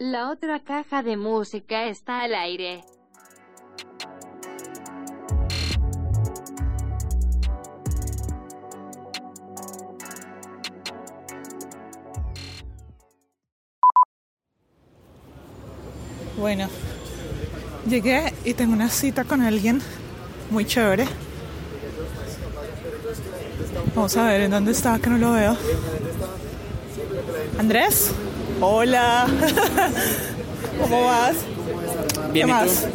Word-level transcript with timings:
La 0.00 0.30
otra 0.30 0.60
caja 0.60 1.02
de 1.02 1.16
música 1.16 1.86
está 1.86 2.20
al 2.20 2.32
aire. 2.32 2.84
Bueno, 16.36 16.68
llegué 17.88 18.32
y 18.44 18.54
tengo 18.54 18.74
una 18.74 18.90
cita 18.90 19.24
con 19.24 19.42
alguien 19.42 19.82
muy 20.50 20.64
chévere. 20.64 21.08
Vamos 23.96 24.16
a 24.16 24.26
ver 24.26 24.42
en 24.42 24.52
dónde 24.52 24.70
está, 24.70 25.00
que 25.00 25.10
no 25.10 25.18
lo 25.18 25.32
veo. 25.32 25.56
Andrés, 27.58 28.14
hola. 28.60 29.26
¿Cómo 30.80 31.04
vas? 31.04 31.34
Bien. 32.32 32.48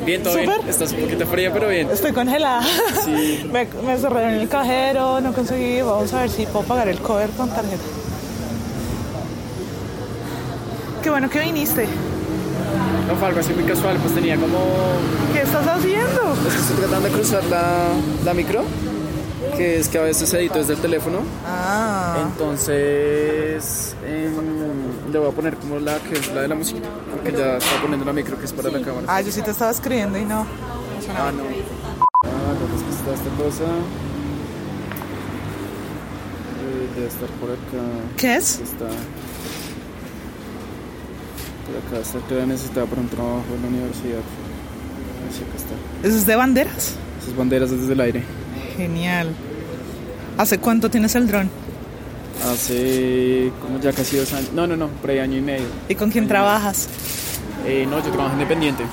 Bien, 0.06 0.24
todo 0.24 0.36
bien. 0.36 0.52
Estás 0.68 0.92
un 0.94 1.02
poquito 1.02 1.26
fría, 1.28 1.52
pero 1.52 1.68
bien. 1.68 1.90
Estoy 1.90 2.12
congelada. 2.12 2.62
Sí. 3.04 3.50
Me, 3.52 3.68
me 3.86 3.98
cerraron 3.98 4.34
el 4.36 4.48
cajero, 4.48 5.22
no 5.22 5.34
conseguí. 5.34 5.82
Vamos 5.82 6.14
a 6.14 6.22
ver 6.22 6.30
si 6.30 6.46
puedo 6.46 6.66
pagar 6.66 6.88
el 6.88 7.00
cover 7.00 7.30
con 7.32 7.50
tarjeta. 7.50 7.84
Qué 11.02 11.10
bueno 11.10 11.30
que 11.30 11.40
viniste. 11.40 11.88
No 13.08 13.16
fue 13.16 13.28
algo 13.28 13.40
así 13.42 13.54
muy 13.54 13.66
casual, 13.66 13.98
pues 13.98 14.14
tenía 14.16 14.36
como... 14.38 14.58
¿Qué 15.34 15.42
estás 15.42 15.68
haciendo? 15.68 16.34
Es 16.48 16.54
que 16.54 16.60
estoy 16.62 16.78
tratando 16.78 17.10
de 17.10 17.14
cruzar 17.14 17.44
la, 17.46 17.64
la 18.24 18.34
micro, 18.34 18.64
que 19.58 19.80
es 19.80 19.90
que 19.90 19.98
a 19.98 20.04
veces 20.04 20.34
edito 20.34 20.60
desde 20.60 20.74
el 20.74 20.80
teléfono. 20.80 21.20
Ah. 21.46 21.83
Entonces, 22.32 23.96
em, 24.06 25.12
le 25.12 25.20
voy 25.20 25.30
a 25.30 25.32
poner 25.32 25.56
como 25.58 25.80
la 25.80 26.00
que 26.00 26.14
es 26.14 26.34
la 26.34 26.42
de 26.42 26.48
la 26.48 26.56
música, 26.56 26.82
porque 27.12 27.32
ya 27.32 27.58
está 27.58 27.82
poniendo 27.82 28.06
la 28.06 28.14
micro 28.14 28.38
que 28.38 28.46
es 28.46 28.54
para 28.54 28.70
la 28.70 28.82
cámara. 28.82 29.08
Ah, 29.08 29.22
yo 29.22 29.32
sí 29.32 29.42
te 29.42 29.52
estaba 29.52 29.72
escribiendo 29.72 30.18
y 30.18 30.26
no. 30.26 30.46
Ah, 31.16 31.32
no. 31.36 31.44
Ah, 32.26 32.54
¿dónde 32.60 32.76
es 32.78 32.84
que 32.84 32.90
está 32.92 33.14
esta 33.14 33.30
cosa? 33.44 33.64
Eh, 36.64 36.90
debe 36.96 37.08
estar 37.08 37.30
por 37.30 37.52
acá. 37.52 37.84
¿Qué 38.18 38.36
es? 38.36 38.60
Está. 38.60 38.88
Por 41.66 41.78
acá 41.78 42.02
está 42.02 42.20
que 42.28 42.36
la 42.36 42.46
necesitaba 42.46 42.88
para 42.88 43.02
un 43.02 43.10
trabajo 43.10 43.44
en 43.56 43.62
la 43.62 43.68
universidad. 43.68 44.22
Así 45.30 45.40
que 45.40 45.58
está. 45.58 46.08
¿Eso 46.08 46.18
es 46.18 46.26
de 46.26 46.36
banderas? 46.36 46.96
Esas 47.22 47.36
banderas 47.36 47.72
desde 47.72 47.94
el 47.94 48.02
aire. 48.02 48.24
Genial. 48.78 49.34
¿Hace 50.38 50.58
cuánto 50.58 50.90
tienes 50.90 51.16
el 51.16 51.28
dron? 51.28 51.63
Hace 52.52 53.52
como 53.62 53.80
ya 53.80 53.94
casi 53.94 54.18
dos 54.18 54.34
años. 54.34 54.52
No, 54.54 54.68
no, 54.68 54.76
no, 54.76 54.88
por 54.88 55.10
ahí 55.12 55.20
año 55.20 55.38
y 55.38 55.42
medio. 55.42 55.66
¿Y 55.88 55.96
con 55.96 56.12
quién 56.12 56.28
trabajas? 56.28 56.88
Eh, 57.66 57.86
no, 57.90 58.04
yo 58.04 58.12
trabajo 58.12 58.34
independiente. 58.34 58.84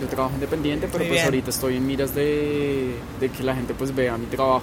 Yo 0.00 0.06
trabajo 0.08 0.34
independiente, 0.34 0.86
pero 0.86 0.98
Muy 1.00 1.08
pues 1.08 1.16
bien. 1.18 1.24
ahorita 1.26 1.50
estoy 1.50 1.76
en 1.76 1.86
miras 1.86 2.14
de, 2.14 2.94
de 3.20 3.28
que 3.30 3.42
la 3.42 3.54
gente 3.54 3.74
pues 3.74 3.94
vea 3.94 4.16
mi 4.18 4.26
trabajo. 4.26 4.62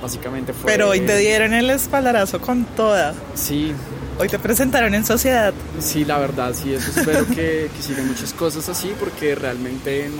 Básicamente 0.00 0.52
fue... 0.52 0.70
Pero 0.70 0.88
hoy 0.90 1.00
te 1.00 1.16
dieron 1.16 1.52
el 1.54 1.70
espaldarazo 1.70 2.40
con 2.40 2.64
toda. 2.64 3.14
Sí, 3.34 3.72
Hoy 4.18 4.28
te 4.28 4.38
presentaron 4.38 4.94
en 4.94 5.06
sociedad. 5.06 5.54
sí, 5.80 6.04
la 6.04 6.18
verdad, 6.18 6.52
sí, 6.54 6.74
eso 6.74 6.90
espero 6.94 7.26
que, 7.26 7.70
que 7.74 7.82
sigan 7.82 8.06
muchas 8.06 8.32
cosas 8.34 8.68
así 8.68 8.92
porque 9.00 9.34
realmente 9.34 10.10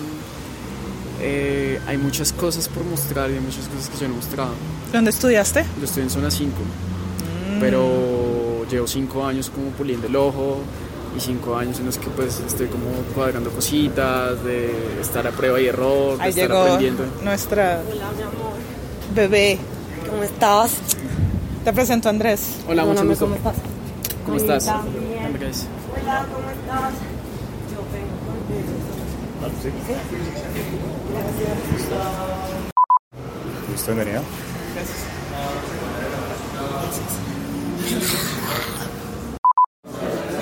eh, 1.20 1.78
hay 1.86 1.98
muchas 1.98 2.32
cosas 2.32 2.68
por 2.68 2.84
mostrar 2.84 3.30
y 3.30 3.34
hay 3.34 3.40
muchas 3.40 3.68
cosas 3.68 3.90
que 3.90 3.98
yo 3.98 4.08
no 4.08 4.14
he 4.14 4.16
mostrado. 4.16 4.54
¿Dónde 4.92 5.10
estudiaste? 5.10 5.64
Yo 5.78 5.84
estoy 5.84 6.02
en 6.02 6.10
zona 6.10 6.30
5, 6.30 6.52
Mm. 7.56 7.60
pero 7.60 8.66
llevo 8.70 8.86
5 8.86 9.24
años 9.24 9.50
como 9.50 9.68
puliendo 9.70 10.06
el 10.06 10.16
ojo 10.16 10.58
y 11.16 11.20
5 11.20 11.56
años 11.56 11.78
en 11.80 11.86
los 11.86 11.98
que 11.98 12.08
pues 12.10 12.40
estoy 12.46 12.66
como 12.68 12.84
cuadrando 13.14 13.50
cositas, 13.50 14.42
de 14.44 14.70
estar 15.00 15.26
a 15.26 15.30
prueba 15.30 15.60
y 15.60 15.66
error, 15.66 16.18
de 16.18 16.22
Ahí 16.24 16.30
estar 16.30 16.48
llegó 16.48 16.60
aprendiendo. 16.62 17.04
nuestra 17.24 17.80
bebé. 19.14 19.58
¿Cómo 20.10 20.22
estás? 20.22 20.72
Te 21.64 21.72
presento 21.72 22.08
a 22.08 22.10
Andrés. 22.10 22.56
Hola, 22.68 22.84
mucho 22.84 23.06
gusto. 23.06 23.24
¿Cómo 23.26 23.36
estás? 23.36 23.54
¿Cómo 24.26 24.36
estás? 24.36 24.64
Hola, 24.64 24.82
bien. 24.82 25.26
Hola, 25.26 25.38
guys. 25.46 25.66
Hola, 26.02 26.26
¿cómo 26.32 26.50
estás? 26.50 26.92
Listo, 33.70 33.92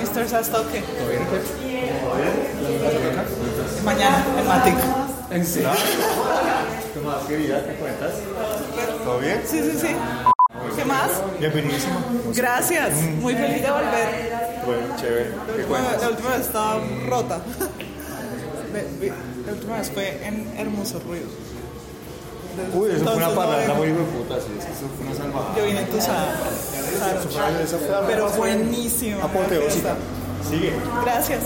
Mr. 0.01 0.27
Sastoque. 0.27 0.81
Mañana, 3.85 4.25
en 4.39 4.47
Matic. 4.47 4.75
¿En 5.31 5.45
serio? 5.45 5.69
¿Qué 6.93 6.99
más? 6.99 7.17
¿Qué 7.27 7.35
vida? 7.37 7.63
¿Qué 7.65 7.73
cuentas? 7.75 8.11
¿Todo 9.03 9.19
bien? 9.19 9.41
Sí, 9.45 9.59
sí, 9.61 9.77
sí. 9.79 9.95
¿Qué 10.75 10.85
más? 10.85 11.09
Bienvenidísimo. 11.39 11.99
Gracias. 12.35 12.93
Muy 13.21 13.33
feliz 13.35 13.61
de 13.61 13.71
volver. 13.71 14.31
Bueno, 14.65 14.95
chévere. 14.99 15.31
¿Qué 15.55 15.61
La 15.61 15.67
cuentas? 15.67 16.01
la 16.01 16.09
última 16.09 16.29
vez 16.31 16.41
estaba 16.41 16.81
rota. 17.07 17.41
La 19.45 19.53
última 19.53 19.77
vez 19.79 19.91
fue 19.91 20.25
en 20.25 20.53
Hermoso 20.57 20.99
Ruido. 20.99 21.25
Uy, 22.73 22.89
eso 22.91 23.03
fue 23.05 23.15
una 23.15 23.27
no 23.27 23.35
parranda 23.35 23.73
muy 23.75 23.87
hijo 23.87 23.97
de 23.99 24.03
puta, 24.03 24.35
sí, 24.35 24.47
es 24.59 24.65
que 24.65 24.71
eso 24.71 24.85
fue 24.97 25.07
una 25.07 25.15
salvajada. 25.15 25.57
Yo 25.57 25.65
vine 25.65 25.87
claro. 25.87 27.59
Eso 27.63 27.77
fue 27.77 27.89
la 27.89 28.07
Pero 28.07 28.29
buenísimo. 28.31 29.23
apoteósica. 29.23 29.95
Sigue. 30.49 30.73
Gracias. 31.03 31.39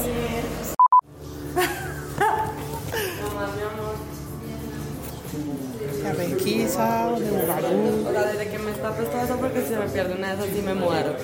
La 6.03 6.13
requisa 6.13 7.11
de 7.19 7.31
Bugarú. 7.31 8.07
O 8.07 8.11
sea, 8.11 8.23
desde 8.31 8.49
que 8.49 8.59
me 8.59 8.72
está 8.72 8.95
prestando 8.95 9.25
eso 9.25 9.37
porque 9.37 9.61
si 9.66 9.73
me 9.75 9.87
pierde 9.87 10.16
una 10.16 10.27
de 10.27 10.33
esas 10.35 10.55
sí 10.55 10.61
me 10.63 10.73
muero. 10.75 11.11
¿No? 11.11 11.16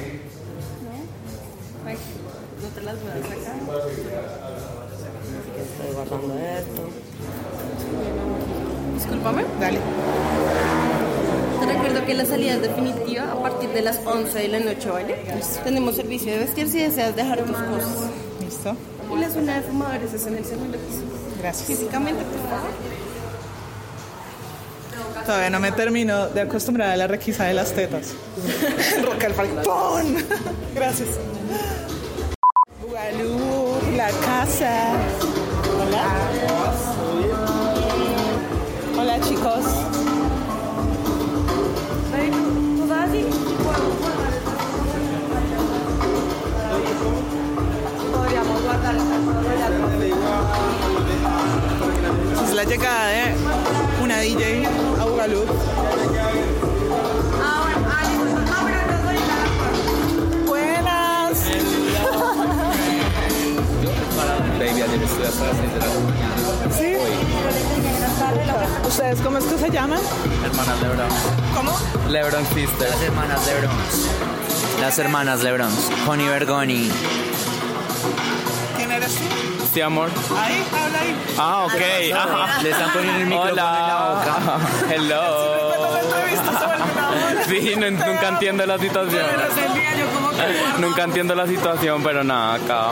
Ay, 1.88 1.98
¿No 2.62 2.68
te 2.70 2.82
las 2.82 2.96
voy 3.02 3.12
a 3.12 3.14
sacar? 3.14 3.56
Así 5.36 5.52
que 5.56 5.62
estoy 5.62 5.94
guardando 5.94 6.34
esto. 6.40 6.82
Discúlpame. 9.02 9.44
Dale. 9.60 9.80
Te 11.60 11.66
recuerdo 11.66 12.06
que 12.06 12.14
la 12.14 12.26
salida 12.26 12.54
es 12.54 12.62
definitiva 12.62 13.32
a 13.32 13.42
partir 13.42 13.70
de 13.70 13.82
las 13.82 14.00
11 14.06 14.38
de 14.38 14.48
la 14.48 14.60
noche, 14.60 14.90
¿vale? 14.90 15.16
Tenemos 15.64 15.96
servicio 15.96 16.32
de 16.32 16.40
vestir 16.40 16.70
si 16.70 16.80
deseas 16.80 17.16
dejar 17.16 17.40
tus 17.40 17.58
cosas. 17.58 17.98
Listo. 18.40 18.76
Y 19.12 19.20
la 19.20 19.30
zona 19.30 19.56
de 19.56 19.62
fumadores 19.64 20.14
es 20.14 20.28
en 20.28 20.38
el 20.38 20.46
segundo 20.46 20.78
piso. 20.78 21.02
Gracias. 21.40 21.68
Físicamente, 21.68 22.24
por 22.24 22.50
favor. 22.50 22.70
Todavía 25.26 25.50
no 25.50 25.60
me 25.60 25.72
termino 25.72 26.28
de 26.28 26.42
acostumbrar 26.42 26.92
a 26.92 26.98
la 26.98 27.08
requisa 27.08 27.46
de 27.46 27.54
las 27.56 27.74
tetas. 27.74 28.14
Roca 29.04 29.28
el 29.28 29.34
falcón. 29.34 30.16
Gracias. 30.76 31.10
Bugalú, 32.82 33.41
Sisters. 72.54 72.92
Las 72.92 73.02
hermanas 73.02 73.46
Lebron. 73.48 73.72
Las 74.82 75.00
hermanas 75.00 75.44
Lebron. 75.44 75.72
Connie 76.06 76.28
Bergoni. 76.28 76.92
¿Quién 78.78 78.92
eres 78.92 79.16
tú? 79.16 79.22
Sí, 79.74 79.82
amor. 79.82 80.10
Ahí, 80.38 80.64
habla 80.84 81.00
ahí. 81.00 81.16
Ah, 81.38 81.64
ok. 81.66 82.14
Ajá. 82.16 82.62
Le 82.62 82.70
están 82.72 82.92
poniendo 82.92 83.20
el 83.20 83.26
micrófono 83.28 83.50
en 83.52 83.56
la 83.58 84.16
boca. 84.16 84.60
Hello. 84.94 85.62
Sí, 87.48 87.74
no- 87.78 87.92
nunca 87.92 88.28
entiendo 88.30 88.66
la 88.66 88.78
situación. 88.78 89.26
Nunca 90.80 91.04
entiendo 91.04 91.36
la 91.36 91.48
situación, 91.48 92.02
pero 92.04 92.24
nada, 92.24 92.56
acá. 92.56 92.86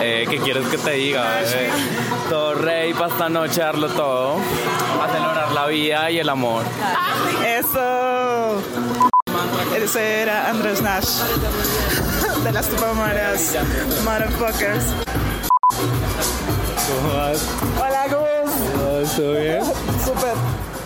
Eh, 0.00 0.26
¿Qué 0.30 0.38
quieres 0.38 0.66
que 0.68 0.78
te 0.78 0.92
diga? 0.92 1.24
bebé? 1.40 1.70
Todo 2.28 2.54
rey 2.54 2.92
para 2.94 3.08
esta 3.08 3.28
noche, 3.28 3.60
darlo 3.60 3.88
todo. 3.88 4.36
A 5.02 5.06
celebrar 5.12 5.52
la 5.52 5.66
vida 5.66 6.10
y 6.10 6.18
el 6.18 6.28
amor. 6.28 6.62
Eso. 7.46 8.62
Ese 9.76 10.22
era 10.22 10.48
Andrés 10.50 10.80
Nash. 10.82 11.20
de 12.42 12.52
las 12.52 12.68
tupamaras. 12.68 13.54
Motherfuckers. 14.04 14.84
¿Cómo 16.86 17.14
vas? 17.16 17.46
Hola, 17.78 18.06
Gus. 18.08 19.14
¿Todo 19.16 19.32
bien? 19.40 19.64
Súper. 20.04 20.34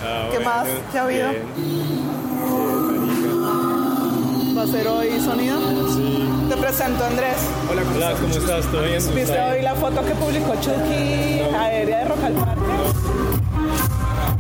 Ah, 0.05 0.29
¿Qué 0.31 0.37
bueno, 0.39 0.51
más? 0.51 0.67
¿Qué 0.93 0.99
ha 0.99 1.03
habido? 1.05 1.29
bien. 1.31 2.08
Bien, 4.49 4.59
¿Va 4.59 4.63
a 4.63 4.67
ser 4.67 4.89
hoy 4.89 5.21
sonido? 5.21 5.59
Sí. 5.95 6.29
Te 6.49 6.57
presento, 6.57 7.05
Andrés. 7.05 7.37
Hola, 7.71 8.13
¿cómo 8.21 8.35
estás? 8.35 8.65
¿Todo 8.67 8.83
bien? 8.83 9.03
¿Cómo 9.03 9.15
¿Viste 9.15 9.33
está? 9.33 9.47
hoy 9.49 9.63
la 9.63 9.75
foto 9.75 10.05
que 10.05 10.15
publicó 10.15 10.55
Chucky 10.55 11.41
aérea 11.59 11.99
de 11.99 12.05
Rock 12.07 12.25
al 12.25 12.33
Parque? 12.33 12.63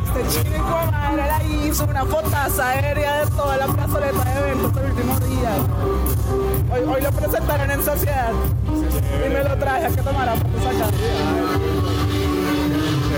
Este 0.06 0.40
chico 0.40 0.78
madre 0.90 1.22
la 1.26 1.44
hizo 1.44 1.84
una 1.84 2.04
fotaza 2.06 2.68
aérea 2.70 3.24
de 3.24 3.30
toda 3.32 3.56
la 3.58 3.66
plazoleta 3.66 4.24
de 4.24 4.38
eventos 4.50 4.82
el 4.82 4.90
último 4.90 5.20
día. 5.20 5.50
Hoy, 6.72 6.80
hoy 6.94 7.02
lo 7.02 7.12
presentaron 7.12 7.70
en 7.70 7.84
sociedad 7.84 8.32
y 9.26 9.28
me 9.28 9.44
lo 9.44 9.56
traje 9.56 9.86
a 9.86 9.90
que 9.90 10.02
tomara 10.02 10.32
fotos 10.36 10.66
acá. 10.66 10.86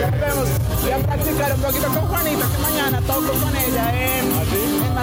Ya 0.00 0.10
nos 0.10 0.20
vemos. 0.20 0.48
Voy 0.82 0.90
a 0.92 0.98
practicar 0.98 1.54
un 1.54 1.60
poquito 1.60 1.86
con 1.88 2.08
Juanita 2.08 2.46
que 2.50 2.58
mañana 2.62 3.00
toco 3.02 3.32
con 3.32 3.56
ella 3.56 3.92
en, 3.94 4.24
en 4.26 4.79
¿Y 5.00 5.02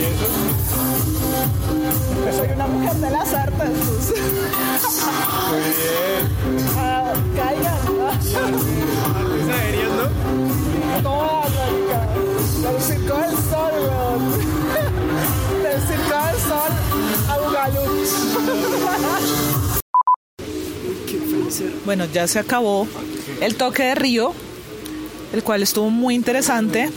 eso? 0.00 0.26
Soy 2.38 2.48
una 2.54 2.66
mujer 2.66 2.94
de 2.94 3.10
las 3.10 3.34
artes. 3.34 3.56
pues. 3.58 4.14
Muy 5.50 5.60
bien. 5.60 6.24
Ah, 6.78 7.12
caigan. 7.36 7.76
¿Es 9.38 9.48
aéreas, 9.50 9.90
no? 9.90 10.04
Todas, 11.02 11.50
marica. 11.52 12.00
Del 12.62 12.80
Circo 12.80 13.16
del 13.18 13.36
Sol, 13.50 13.72
weón. 13.82 14.20
Del 15.62 15.80
Circo 15.82 16.16
del 16.24 16.38
Sol 16.40 16.72
a 17.28 17.30
Bugalú. 17.38 17.84
Bueno, 21.84 22.06
ya 22.06 22.26
se 22.28 22.38
acabó 22.38 22.88
el 23.42 23.56
toque 23.56 23.82
de 23.82 23.94
Río, 23.94 24.32
el 25.34 25.42
cual 25.42 25.62
estuvo 25.62 25.90
muy 25.90 26.14
interesante. 26.14 26.90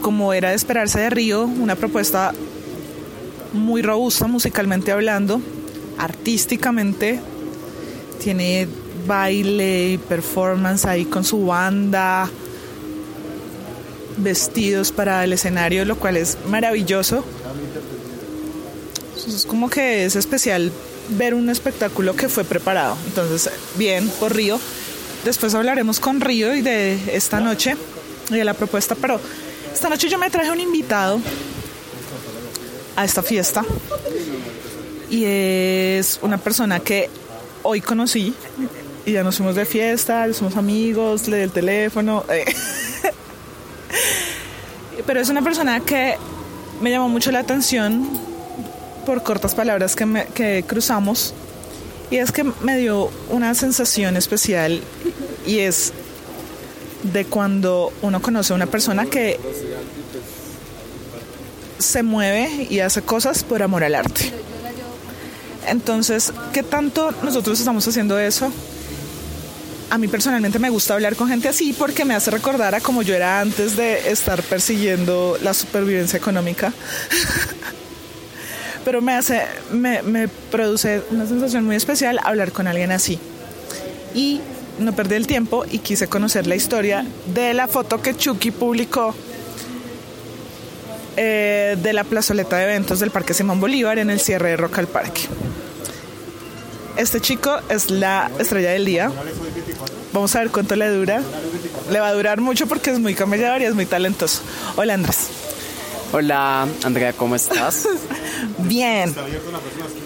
Como 0.00 0.32
era 0.32 0.50
de 0.50 0.56
esperarse 0.56 1.00
de 1.00 1.10
Río, 1.10 1.44
una 1.44 1.76
propuesta 1.76 2.32
muy 3.52 3.82
robusta 3.82 4.26
musicalmente 4.26 4.92
hablando, 4.92 5.40
artísticamente. 5.98 7.20
Tiene 8.22 8.66
baile 9.06 9.92
y 9.92 9.98
performance 9.98 10.84
ahí 10.84 11.04
con 11.04 11.24
su 11.24 11.46
banda, 11.46 12.28
vestidos 14.18 14.92
para 14.92 15.24
el 15.24 15.32
escenario, 15.32 15.84
lo 15.84 15.96
cual 15.96 16.16
es 16.16 16.38
maravilloso. 16.48 17.24
Es 19.26 19.46
como 19.46 19.68
que 19.68 20.04
es 20.04 20.16
especial 20.16 20.72
ver 21.10 21.34
un 21.34 21.50
espectáculo 21.50 22.14
que 22.14 22.28
fue 22.28 22.44
preparado. 22.44 22.96
Entonces, 23.06 23.50
bien, 23.76 24.08
por 24.20 24.34
Río. 24.34 24.58
Después 25.24 25.54
hablaremos 25.54 26.00
con 26.00 26.20
Río 26.20 26.54
y 26.54 26.62
de 26.62 26.98
esta 27.14 27.40
noche 27.40 27.76
y 28.30 28.34
de 28.34 28.44
la 28.44 28.54
propuesta, 28.54 28.94
pero 28.94 29.20
esta 29.72 29.88
noche 29.88 30.08
yo 30.08 30.18
me 30.18 30.30
traje 30.30 30.50
un 30.50 30.60
invitado 30.60 31.20
a 32.96 33.04
esta 33.04 33.22
fiesta 33.22 33.64
y 35.08 35.24
es 35.24 36.18
una 36.22 36.38
persona 36.38 36.80
que 36.80 37.08
hoy 37.62 37.80
conocí 37.80 38.34
y 39.06 39.12
ya 39.12 39.22
nos 39.22 39.36
fuimos 39.38 39.54
de 39.54 39.64
fiesta, 39.64 40.30
somos 40.34 40.56
amigos, 40.56 41.26
le 41.28 41.38
di 41.38 41.42
el 41.44 41.50
teléfono. 41.52 42.24
eh. 42.28 42.44
Pero 45.06 45.20
es 45.20 45.28
una 45.30 45.42
persona 45.42 45.80
que 45.80 46.16
me 46.80 46.90
llamó 46.90 47.08
mucho 47.08 47.30
la 47.32 47.40
atención 47.40 48.08
por 49.06 49.22
cortas 49.22 49.54
palabras 49.54 49.96
que, 49.96 50.06
me- 50.06 50.26
que 50.26 50.64
cruzamos 50.66 51.32
y 52.10 52.16
es 52.16 52.32
que 52.32 52.44
me 52.44 52.76
dio 52.76 53.10
una 53.30 53.54
sensación 53.54 54.16
especial 54.16 54.82
y 55.46 55.60
es 55.60 55.92
de 57.02 57.24
cuando 57.24 57.92
uno 58.02 58.20
conoce 58.20 58.52
a 58.52 58.56
una 58.56 58.66
persona 58.66 59.06
que 59.06 59.38
se 61.78 62.02
mueve 62.02 62.66
y 62.68 62.80
hace 62.80 63.02
cosas 63.02 63.42
por 63.42 63.62
amor 63.62 63.84
al 63.84 63.94
arte. 63.94 64.32
Entonces, 65.66 66.32
¿qué 66.52 66.62
tanto 66.62 67.12
nosotros 67.22 67.58
estamos 67.58 67.86
haciendo 67.86 68.18
eso? 68.18 68.52
A 69.90 69.98
mí 69.98 70.08
personalmente 70.08 70.58
me 70.58 70.70
gusta 70.70 70.94
hablar 70.94 71.16
con 71.16 71.28
gente 71.28 71.48
así 71.48 71.72
porque 71.72 72.04
me 72.04 72.14
hace 72.14 72.30
recordar 72.30 72.74
a 72.74 72.80
como 72.80 73.02
yo 73.02 73.14
era 73.14 73.40
antes 73.40 73.76
de 73.76 74.10
estar 74.10 74.42
persiguiendo 74.42 75.36
la 75.42 75.52
supervivencia 75.52 76.16
económica. 76.16 76.72
Pero 78.84 79.02
me 79.02 79.14
hace, 79.14 79.42
me, 79.72 80.02
me 80.02 80.28
produce 80.28 81.02
una 81.10 81.26
sensación 81.26 81.64
muy 81.64 81.76
especial 81.76 82.18
hablar 82.22 82.52
con 82.52 82.66
alguien 82.66 82.92
así. 82.92 83.18
Y 84.14 84.40
no 84.80 84.92
perdí 84.92 85.14
el 85.14 85.26
tiempo 85.26 85.64
y 85.70 85.78
quise 85.78 86.08
conocer 86.08 86.46
la 86.46 86.56
historia 86.56 87.04
de 87.34 87.54
la 87.54 87.68
foto 87.68 88.00
que 88.02 88.16
Chucky 88.16 88.50
publicó 88.50 89.14
eh, 91.16 91.76
de 91.82 91.92
la 91.92 92.04
plazoleta 92.04 92.56
de 92.56 92.64
eventos 92.64 93.00
del 93.00 93.10
Parque 93.10 93.34
Simón 93.34 93.60
Bolívar 93.60 93.98
en 93.98 94.10
el 94.10 94.20
cierre 94.20 94.50
de 94.50 94.56
Rock 94.56 94.78
al 94.78 94.88
Parque. 94.88 95.22
Este 96.96 97.20
chico 97.20 97.58
es 97.68 97.90
la 97.90 98.30
estrella 98.38 98.70
del 98.70 98.84
día. 98.84 99.10
Vamos 100.12 100.34
a 100.34 100.40
ver 100.40 100.50
cuánto 100.50 100.76
le 100.76 100.88
dura. 100.88 101.22
Le 101.90 102.00
va 102.00 102.08
a 102.08 102.12
durar 102.12 102.40
mucho 102.40 102.66
porque 102.66 102.90
es 102.90 102.98
muy 102.98 103.14
camellador 103.14 103.62
y 103.62 103.64
es 103.64 103.74
muy 103.74 103.86
talentoso. 103.86 104.42
Hola 104.76 104.94
Andrés. 104.94 105.28
Hola, 106.12 106.66
Andrea, 106.82 107.12
¿cómo 107.12 107.36
estás? 107.36 107.88
Bien. 108.58 109.14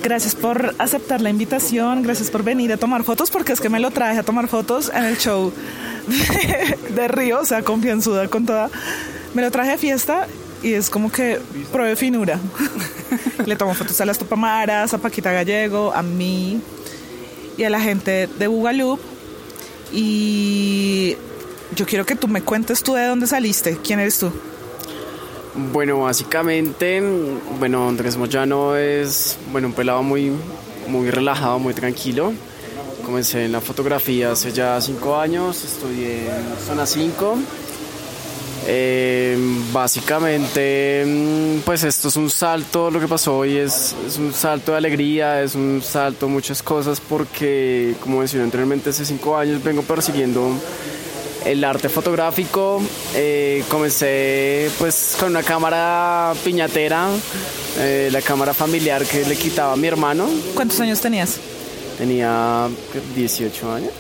Gracias 0.02 0.34
por 0.34 0.74
aceptar 0.78 1.20
la 1.20 1.30
invitación, 1.30 2.02
gracias 2.02 2.30
por 2.30 2.42
venir 2.42 2.72
a 2.72 2.76
tomar 2.76 3.04
fotos, 3.04 3.30
porque 3.30 3.52
es 3.52 3.60
que 3.60 3.68
me 3.68 3.80
lo 3.80 3.90
traje 3.90 4.18
a 4.18 4.22
tomar 4.22 4.48
fotos 4.48 4.90
en 4.94 5.04
el 5.04 5.18
show 5.18 5.52
de, 6.94 7.08
Río, 7.08 7.40
o 7.40 7.44
sea, 7.44 7.62
confianzuda 7.62 8.28
con 8.28 8.46
toda. 8.46 8.70
Me 9.34 9.42
lo 9.42 9.50
traje 9.50 9.72
a 9.72 9.78
fiesta 9.78 10.26
y 10.62 10.72
es 10.72 10.90
como 10.90 11.10
que 11.10 11.40
pruebe 11.72 11.96
finura. 11.96 12.38
Le 13.46 13.56
tomo 13.56 13.74
fotos 13.74 14.00
a 14.00 14.04
las 14.04 14.18
Tupamaras, 14.18 14.94
a 14.94 14.98
Paquita 14.98 15.32
Gallego, 15.32 15.92
a 15.92 16.02
mí 16.02 16.60
y 17.56 17.64
a 17.64 17.70
la 17.70 17.80
gente 17.80 18.28
de 18.38 18.46
Bugalú. 18.46 18.98
Y 19.92 21.16
yo 21.74 21.86
quiero 21.86 22.04
que 22.06 22.16
tú 22.16 22.28
me 22.28 22.42
cuentes 22.42 22.82
tú 22.82 22.94
de 22.94 23.06
dónde 23.06 23.26
saliste, 23.26 23.78
quién 23.82 24.00
eres 24.00 24.18
tú. 24.18 24.32
Bueno, 25.56 26.00
básicamente, 26.00 27.00
bueno, 27.60 27.88
Andrés 27.88 28.16
Moyano 28.16 28.74
es, 28.74 29.38
bueno, 29.52 29.68
un 29.68 29.72
pelado 29.72 30.02
muy, 30.02 30.32
muy 30.88 31.10
relajado, 31.10 31.60
muy 31.60 31.74
tranquilo. 31.74 32.32
Comencé 33.04 33.44
en 33.44 33.52
la 33.52 33.60
fotografía 33.60 34.32
hace 34.32 34.50
ya 34.50 34.80
cinco 34.80 35.16
años, 35.16 35.62
estudié 35.62 36.26
en 36.26 36.66
Zona 36.66 36.86
5. 36.86 37.38
Eh, 38.66 39.38
básicamente, 39.72 41.06
pues 41.64 41.84
esto 41.84 42.08
es 42.08 42.16
un 42.16 42.30
salto, 42.30 42.90
lo 42.90 42.98
que 42.98 43.06
pasó 43.06 43.38
hoy 43.38 43.58
es, 43.58 43.94
es 44.08 44.16
un 44.16 44.32
salto 44.32 44.72
de 44.72 44.78
alegría, 44.78 45.40
es 45.40 45.54
un 45.54 45.82
salto 45.84 46.28
muchas 46.28 46.64
cosas 46.64 47.00
porque, 47.00 47.94
como 48.00 48.18
mencioné 48.18 48.44
anteriormente, 48.44 48.90
hace 48.90 49.04
cinco 49.04 49.36
años 49.36 49.62
vengo 49.62 49.82
persiguiendo 49.82 50.50
el 51.44 51.62
arte 51.64 51.88
fotográfico. 51.88 52.82
Eh, 53.14 53.62
comencé 53.68 54.70
pues 54.78 55.16
con 55.18 55.30
una 55.30 55.42
cámara 55.42 56.32
piñatera, 56.44 57.08
eh, 57.78 58.08
la 58.12 58.22
cámara 58.22 58.54
familiar 58.54 59.04
que 59.04 59.24
le 59.24 59.36
quitaba 59.36 59.72
a 59.72 59.76
mi 59.76 59.86
hermano. 59.86 60.26
¿Cuántos 60.54 60.80
años 60.80 61.00
tenías? 61.00 61.36
Tenía 61.98 62.68
¿qué? 62.92 63.00
18 63.14 63.72
años. 63.72 63.90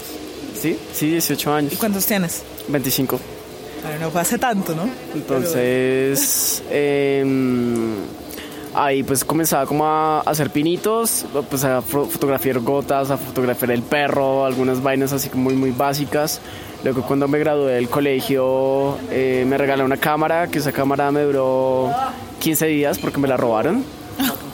Sí, 0.60 0.78
sí, 0.92 1.10
18 1.10 1.50
¿Y 1.50 1.52
años. 1.54 1.74
cuántos 1.78 2.06
tienes? 2.06 2.42
25. 2.68 3.20
Bueno, 3.82 3.98
no 4.06 4.10
fue 4.10 4.20
hace 4.22 4.38
tanto, 4.38 4.74
¿no? 4.74 4.88
Entonces, 5.14 6.62
em, 6.70 7.96
ahí 8.74 9.02
pues 9.02 9.24
comenzaba 9.24 9.66
como 9.66 9.84
a 9.86 10.20
hacer 10.20 10.48
pinitos, 10.50 11.26
pues 11.50 11.64
a 11.64 11.80
fo- 11.82 12.08
fotografiar 12.08 12.60
gotas, 12.60 13.10
a 13.10 13.18
fotografiar 13.18 13.72
el 13.72 13.82
perro, 13.82 14.46
algunas 14.46 14.82
vainas 14.82 15.12
así 15.12 15.28
como 15.28 15.44
muy, 15.44 15.54
muy 15.54 15.70
básicas. 15.70 16.40
Luego 16.84 17.00
cuando 17.00 17.26
me 17.26 17.38
gradué 17.38 17.72
del 17.72 17.88
colegio 17.88 18.98
eh, 19.10 19.46
me 19.48 19.56
regaló 19.56 19.86
una 19.86 19.96
cámara, 19.96 20.48
que 20.48 20.58
esa 20.58 20.70
cámara 20.70 21.10
me 21.10 21.22
duró 21.22 21.90
15 22.40 22.66
días 22.66 22.98
porque 22.98 23.18
me 23.18 23.26
la 23.26 23.38
robaron. 23.38 23.82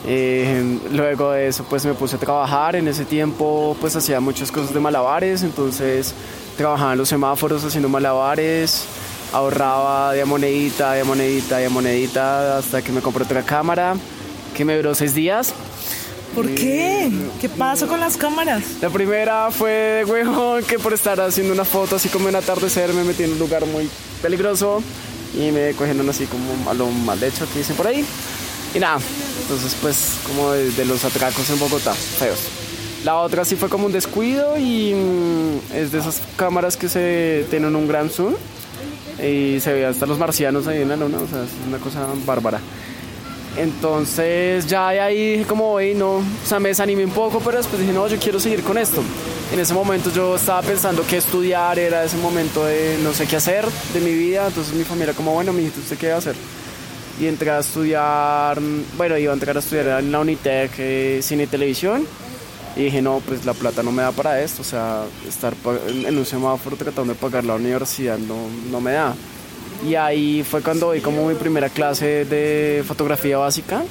Eh, 0.06 0.78
luego 0.92 1.32
de 1.32 1.48
eso 1.48 1.64
pues 1.68 1.84
me 1.84 1.92
puse 1.92 2.14
a 2.14 2.18
trabajar, 2.20 2.76
en 2.76 2.86
ese 2.86 3.04
tiempo 3.04 3.76
pues 3.80 3.96
hacía 3.96 4.20
muchas 4.20 4.52
cosas 4.52 4.72
de 4.72 4.78
malabares, 4.78 5.42
entonces 5.42 6.14
trabajaba 6.56 6.92
en 6.92 6.98
los 6.98 7.08
semáforos 7.08 7.64
haciendo 7.64 7.88
malabares, 7.88 8.86
ahorraba 9.32 10.12
de 10.12 10.24
monedita, 10.24 10.92
de 10.92 11.02
monedita, 11.02 11.56
de 11.58 11.68
monedita 11.68 12.58
hasta 12.58 12.80
que 12.80 12.92
me 12.92 13.00
compré 13.00 13.24
otra 13.24 13.42
cámara 13.42 13.96
que 14.56 14.64
me 14.64 14.76
duró 14.76 14.94
seis 14.94 15.14
días. 15.14 15.52
¿Por 16.34 16.46
qué? 16.54 17.10
¿Qué 17.40 17.48
pasó 17.48 17.88
con 17.88 18.00
las 18.00 18.16
cámaras? 18.16 18.62
La 18.80 18.88
primera 18.88 19.50
fue, 19.50 20.04
huevón, 20.06 20.62
que 20.64 20.78
por 20.78 20.92
estar 20.92 21.20
haciendo 21.20 21.52
una 21.52 21.64
foto 21.64 21.96
así 21.96 22.08
como 22.08 22.28
en 22.28 22.36
atardecer 22.36 22.92
me 22.92 23.02
metí 23.02 23.24
en 23.24 23.32
un 23.32 23.38
lugar 23.38 23.66
muy 23.66 23.88
peligroso 24.22 24.82
y 25.34 25.50
me 25.50 25.72
cogieron 25.74 26.08
así 26.08 26.26
como 26.26 26.70
a 26.70 26.74
lo 26.74 26.86
mal 26.86 27.22
hecho 27.22 27.46
que 27.52 27.58
dicen 27.58 27.76
por 27.76 27.86
ahí. 27.88 28.04
Y 28.74 28.78
nada, 28.78 29.00
Entonces, 29.42 29.76
pues, 29.80 30.18
como 30.26 30.52
de, 30.52 30.84
los 30.84 31.04
atracos 31.04 31.50
en 31.50 31.58
Bogotá, 31.58 31.92
feos. 31.92 32.38
La 33.04 33.16
otra 33.16 33.44
sí 33.44 33.56
fue 33.56 33.68
como 33.68 33.86
un 33.86 33.92
descuido 33.92 34.56
y 34.58 34.94
mm, 34.94 35.74
es 35.74 35.90
de 35.90 35.98
esas 35.98 36.20
cámaras 36.36 36.76
que 36.76 36.88
se 36.88 37.46
tienen 37.50 37.74
un 37.74 37.88
gran 37.88 38.10
zoom 38.10 38.34
y 39.18 39.58
se 39.60 39.72
ve 39.72 39.86
hasta 39.86 40.06
los 40.06 40.18
marcianos 40.18 40.66
ahí 40.66 40.82
en 40.82 40.90
la 40.90 40.96
luna, 40.96 41.18
o 41.18 41.26
sea, 41.26 41.42
es 41.42 41.50
una 41.66 41.78
cosa 41.78 42.06
bárbara. 42.24 42.60
Entonces 43.56 44.66
ya 44.66 44.90
de 44.90 45.00
ahí 45.00 45.32
dije 45.32 45.44
como, 45.44 45.72
hoy 45.72 45.94
no, 45.94 46.18
o 46.18 46.24
sea, 46.44 46.60
me 46.60 46.68
desanimé 46.68 47.04
un 47.04 47.10
poco, 47.10 47.40
pero 47.40 47.56
después 47.56 47.80
dije, 47.80 47.92
no, 47.92 48.06
yo 48.06 48.16
quiero 48.18 48.38
seguir 48.38 48.62
con 48.62 48.78
esto. 48.78 49.02
En 49.52 49.58
ese 49.58 49.74
momento 49.74 50.10
yo 50.12 50.36
estaba 50.36 50.62
pensando 50.62 51.04
qué 51.08 51.16
estudiar, 51.16 51.78
era 51.78 52.04
ese 52.04 52.16
momento 52.16 52.64
de 52.64 52.98
no 53.02 53.12
sé 53.12 53.26
qué 53.26 53.36
hacer 53.36 53.66
de 53.92 54.00
mi 54.00 54.12
vida, 54.12 54.46
entonces 54.46 54.72
mi 54.74 54.84
familia 54.84 55.12
como, 55.14 55.34
bueno, 55.34 55.52
mijito, 55.52 55.80
¿usted 55.80 55.98
qué 55.98 56.08
va 56.08 56.14
a 56.14 56.18
hacer? 56.18 56.36
Y 57.20 57.26
entré 57.26 57.50
a 57.50 57.58
estudiar, 57.58 58.58
bueno, 58.96 59.18
iba 59.18 59.32
a 59.32 59.34
entrar 59.34 59.56
a 59.56 59.60
estudiar 59.60 60.00
en 60.00 60.12
la 60.12 60.20
Unitec 60.20 60.70
eh, 60.78 61.20
Cine 61.22 61.42
y 61.42 61.46
Televisión. 61.46 62.06
Y 62.76 62.84
dije, 62.84 63.02
no, 63.02 63.20
pues 63.26 63.44
la 63.44 63.52
plata 63.52 63.82
no 63.82 63.90
me 63.90 64.02
da 64.02 64.12
para 64.12 64.40
esto, 64.40 64.62
o 64.62 64.64
sea, 64.64 65.02
estar 65.28 65.54
en 65.88 66.16
un 66.16 66.24
semáforo 66.24 66.76
tratando 66.76 67.12
de 67.12 67.18
pagar 67.18 67.44
la 67.44 67.56
universidad 67.56 68.16
no, 68.16 68.36
no 68.70 68.80
me 68.80 68.92
da. 68.92 69.14
Y 69.88 69.94
ahí 69.94 70.44
fue 70.48 70.62
cuando 70.62 70.90
vi 70.90 71.00
como 71.00 71.26
mi 71.26 71.34
primera 71.34 71.68
clase 71.68 72.24
de 72.24 72.84
fotografía 72.86 73.38
básica. 73.38 73.82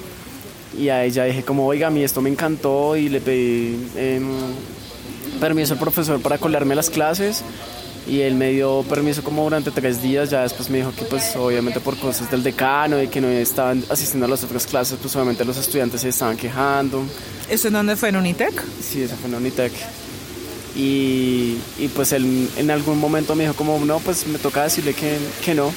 Y 0.77 0.89
ahí 0.89 1.11
ya 1.11 1.23
dije 1.23 1.43
como, 1.43 1.65
oiga, 1.65 1.87
a 1.87 1.89
mí 1.89 2.03
esto 2.03 2.21
me 2.21 2.29
encantó 2.29 2.95
y 2.95 3.09
le 3.09 3.21
pedí 3.21 3.89
em, 3.95 4.29
permiso 5.39 5.73
al 5.73 5.79
profesor 5.79 6.21
para 6.21 6.37
colarme 6.37 6.73
a 6.73 6.75
las 6.75 6.89
clases. 6.89 7.43
Y 8.07 8.21
él 8.21 8.35
me 8.35 8.51
dio 8.51 8.83
permiso 8.83 9.23
como 9.23 9.43
durante 9.43 9.71
tres 9.71 10.01
días, 10.01 10.29
ya 10.29 10.41
después 10.41 10.69
me 10.69 10.77
dijo 10.77 10.91
que 10.97 11.05
pues 11.05 11.35
obviamente 11.35 11.79
por 11.79 11.97
cosas 11.97 12.31
del 12.31 12.41
decano 12.41 13.01
y 13.01 13.07
que 13.07 13.21
no 13.21 13.27
estaban 13.27 13.83
asistiendo 13.89 14.25
a 14.25 14.29
las 14.29 14.43
otras 14.43 14.65
clases, 14.65 14.97
pues 14.99 15.15
obviamente 15.15 15.45
los 15.45 15.57
estudiantes 15.57 16.01
se 16.01 16.09
estaban 16.09 16.37
quejando. 16.37 17.03
¿Eso 17.49 17.67
en 17.67 17.73
dónde 17.73 17.95
fue? 17.95 18.09
¿En 18.09 18.15
Unitec? 18.15 18.63
Sí, 18.81 19.03
esa 19.03 19.15
fue 19.15 19.29
en 19.29 19.35
Unitec. 19.35 19.73
Y, 20.75 21.57
pues 21.95 22.11
él 22.11 22.49
en 22.57 22.71
algún 22.71 22.99
momento 22.99 23.35
me 23.35 23.43
dijo 23.43 23.55
como, 23.55 23.83
no, 23.85 23.99
pues 23.99 24.27
me 24.27 24.39
toca 24.39 24.63
decirle 24.63 24.93
que, 24.93 25.17
que 25.43 25.55
no. 25.55 25.71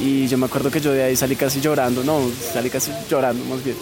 Y 0.00 0.26
yo 0.26 0.38
me 0.38 0.46
acuerdo 0.46 0.70
que 0.70 0.80
yo 0.80 0.92
de 0.92 1.02
ahí 1.02 1.16
salí 1.16 1.36
casi 1.36 1.60
llorando, 1.60 2.02
no, 2.02 2.20
salí 2.52 2.70
casi 2.70 2.90
llorando 3.10 3.44
más 3.44 3.64
bien. 3.64 3.76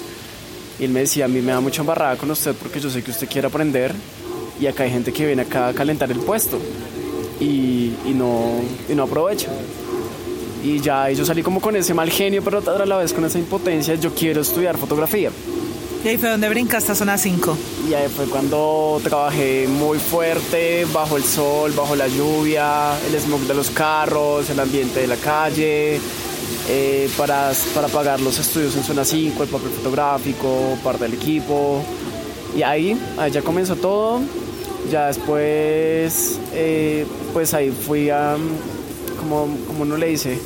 Y 0.79 0.85
él 0.85 0.91
me 0.91 1.01
decía, 1.01 1.27
a 1.27 1.29
mí 1.29 1.41
me 1.41 1.53
da 1.53 1.61
mucha 1.61 1.83
embarrada 1.83 2.17
con 2.17 2.31
usted 2.31 2.55
porque 2.55 2.81
yo 2.81 2.91
sé 2.91 3.03
que 3.03 3.11
usted 3.11 3.29
quiere 3.29 3.47
aprender 3.47 3.95
y 4.61 4.67
acá 4.67 4.85
hay 4.85 4.91
gente 4.91 5.13
que 5.13 5.27
viene 5.27 5.43
acá 5.43 5.69
a 5.69 5.73
calentar 5.75 6.11
el 6.11 6.21
puesto 6.21 6.61
y, 7.41 7.93
no, 8.15 8.61
y 8.89 8.95
no 8.95 9.05
aprovecha. 9.05 9.51
Y 10.65 10.81
ya 10.81 11.11
yo 11.11 11.25
salí 11.25 11.43
como 11.43 11.61
con 11.61 11.75
ese 11.75 11.93
mal 11.93 12.11
genio, 12.11 12.43
pero 12.43 12.59
a 12.59 12.87
la 12.87 12.99
vez 12.99 13.13
con 13.13 13.25
esa 13.25 13.39
impotencia, 13.39 13.95
yo 13.97 14.15
quiero 14.15 14.43
estudiar 14.43 14.77
fotografía. 14.77 15.31
Y 16.05 16.09
ahí 16.09 16.19
fue 16.19 16.31
donde 16.31 16.49
brincaste 16.49 16.91
a 16.91 16.95
zona 16.97 17.17
5. 17.17 17.57
Y 17.89 17.95
ahí 17.95 18.09
fue 18.09 18.27
cuando 18.27 19.01
trabajé 19.05 19.69
muy 19.69 20.01
fuerte, 20.01 20.85
bajo 20.93 21.17
el 21.17 21.23
sol, 21.23 21.73
bajo 21.77 21.95
la 21.95 22.09
lluvia, 22.09 22.99
el 23.07 23.21
smog 23.21 23.43
de 23.43 23.55
los 23.55 23.71
carros, 23.71 24.51
el 24.51 24.59
ambiente 24.59 24.99
de 24.99 25.07
la 25.07 25.15
calle, 25.15 26.01
eh, 26.69 27.09
para, 27.17 27.53
para 27.73 27.87
pagar 27.87 28.21
los 28.21 28.37
estudios 28.41 28.75
en 28.75 28.83
zona 28.83 29.05
5, 29.05 29.45
el 29.45 29.49
papel 29.49 29.71
fotográfico, 29.71 30.77
parte 30.83 31.05
del 31.05 31.15
equipo. 31.15 31.85
Y 32.57 32.65
ahí, 32.65 33.01
ahí 33.17 33.31
ya 33.31 33.43
comenzó 33.43 33.77
todo. 33.77 34.21
Ya 34.91 35.07
después, 35.07 36.41
eh, 36.53 37.07
pues 37.33 37.55
ahí 37.55 37.71
fui 37.71 38.11
como, 39.21 39.47
como 39.69 39.83
uno 39.83 39.97
le 39.97 40.09
dice, 40.09 40.37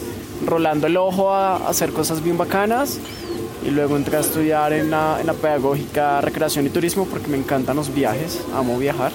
rolando 0.45 0.87
el 0.87 0.99
ojo 0.99 1.33
a 1.33 1.67
hacer 1.67 1.93
cosas 1.93 2.23
bien 2.23 2.37
bacanas 2.37 2.99
y 3.67 3.71
luego 3.71 3.97
entré 3.97 4.17
a 4.17 4.21
estudiar 4.21 4.73
en 4.73 4.91
la, 4.91 5.19
en 5.21 5.27
la 5.27 5.33
pedagógica 5.35 6.21
recreación 6.21 6.67
y 6.67 6.71
turismo 6.71 7.05
porque 7.07 7.27
me 7.29 7.37
encantan 7.37 7.77
los 7.77 7.93
viajes, 7.93 8.41
amo 8.55 8.79
viajar. 8.79 9.13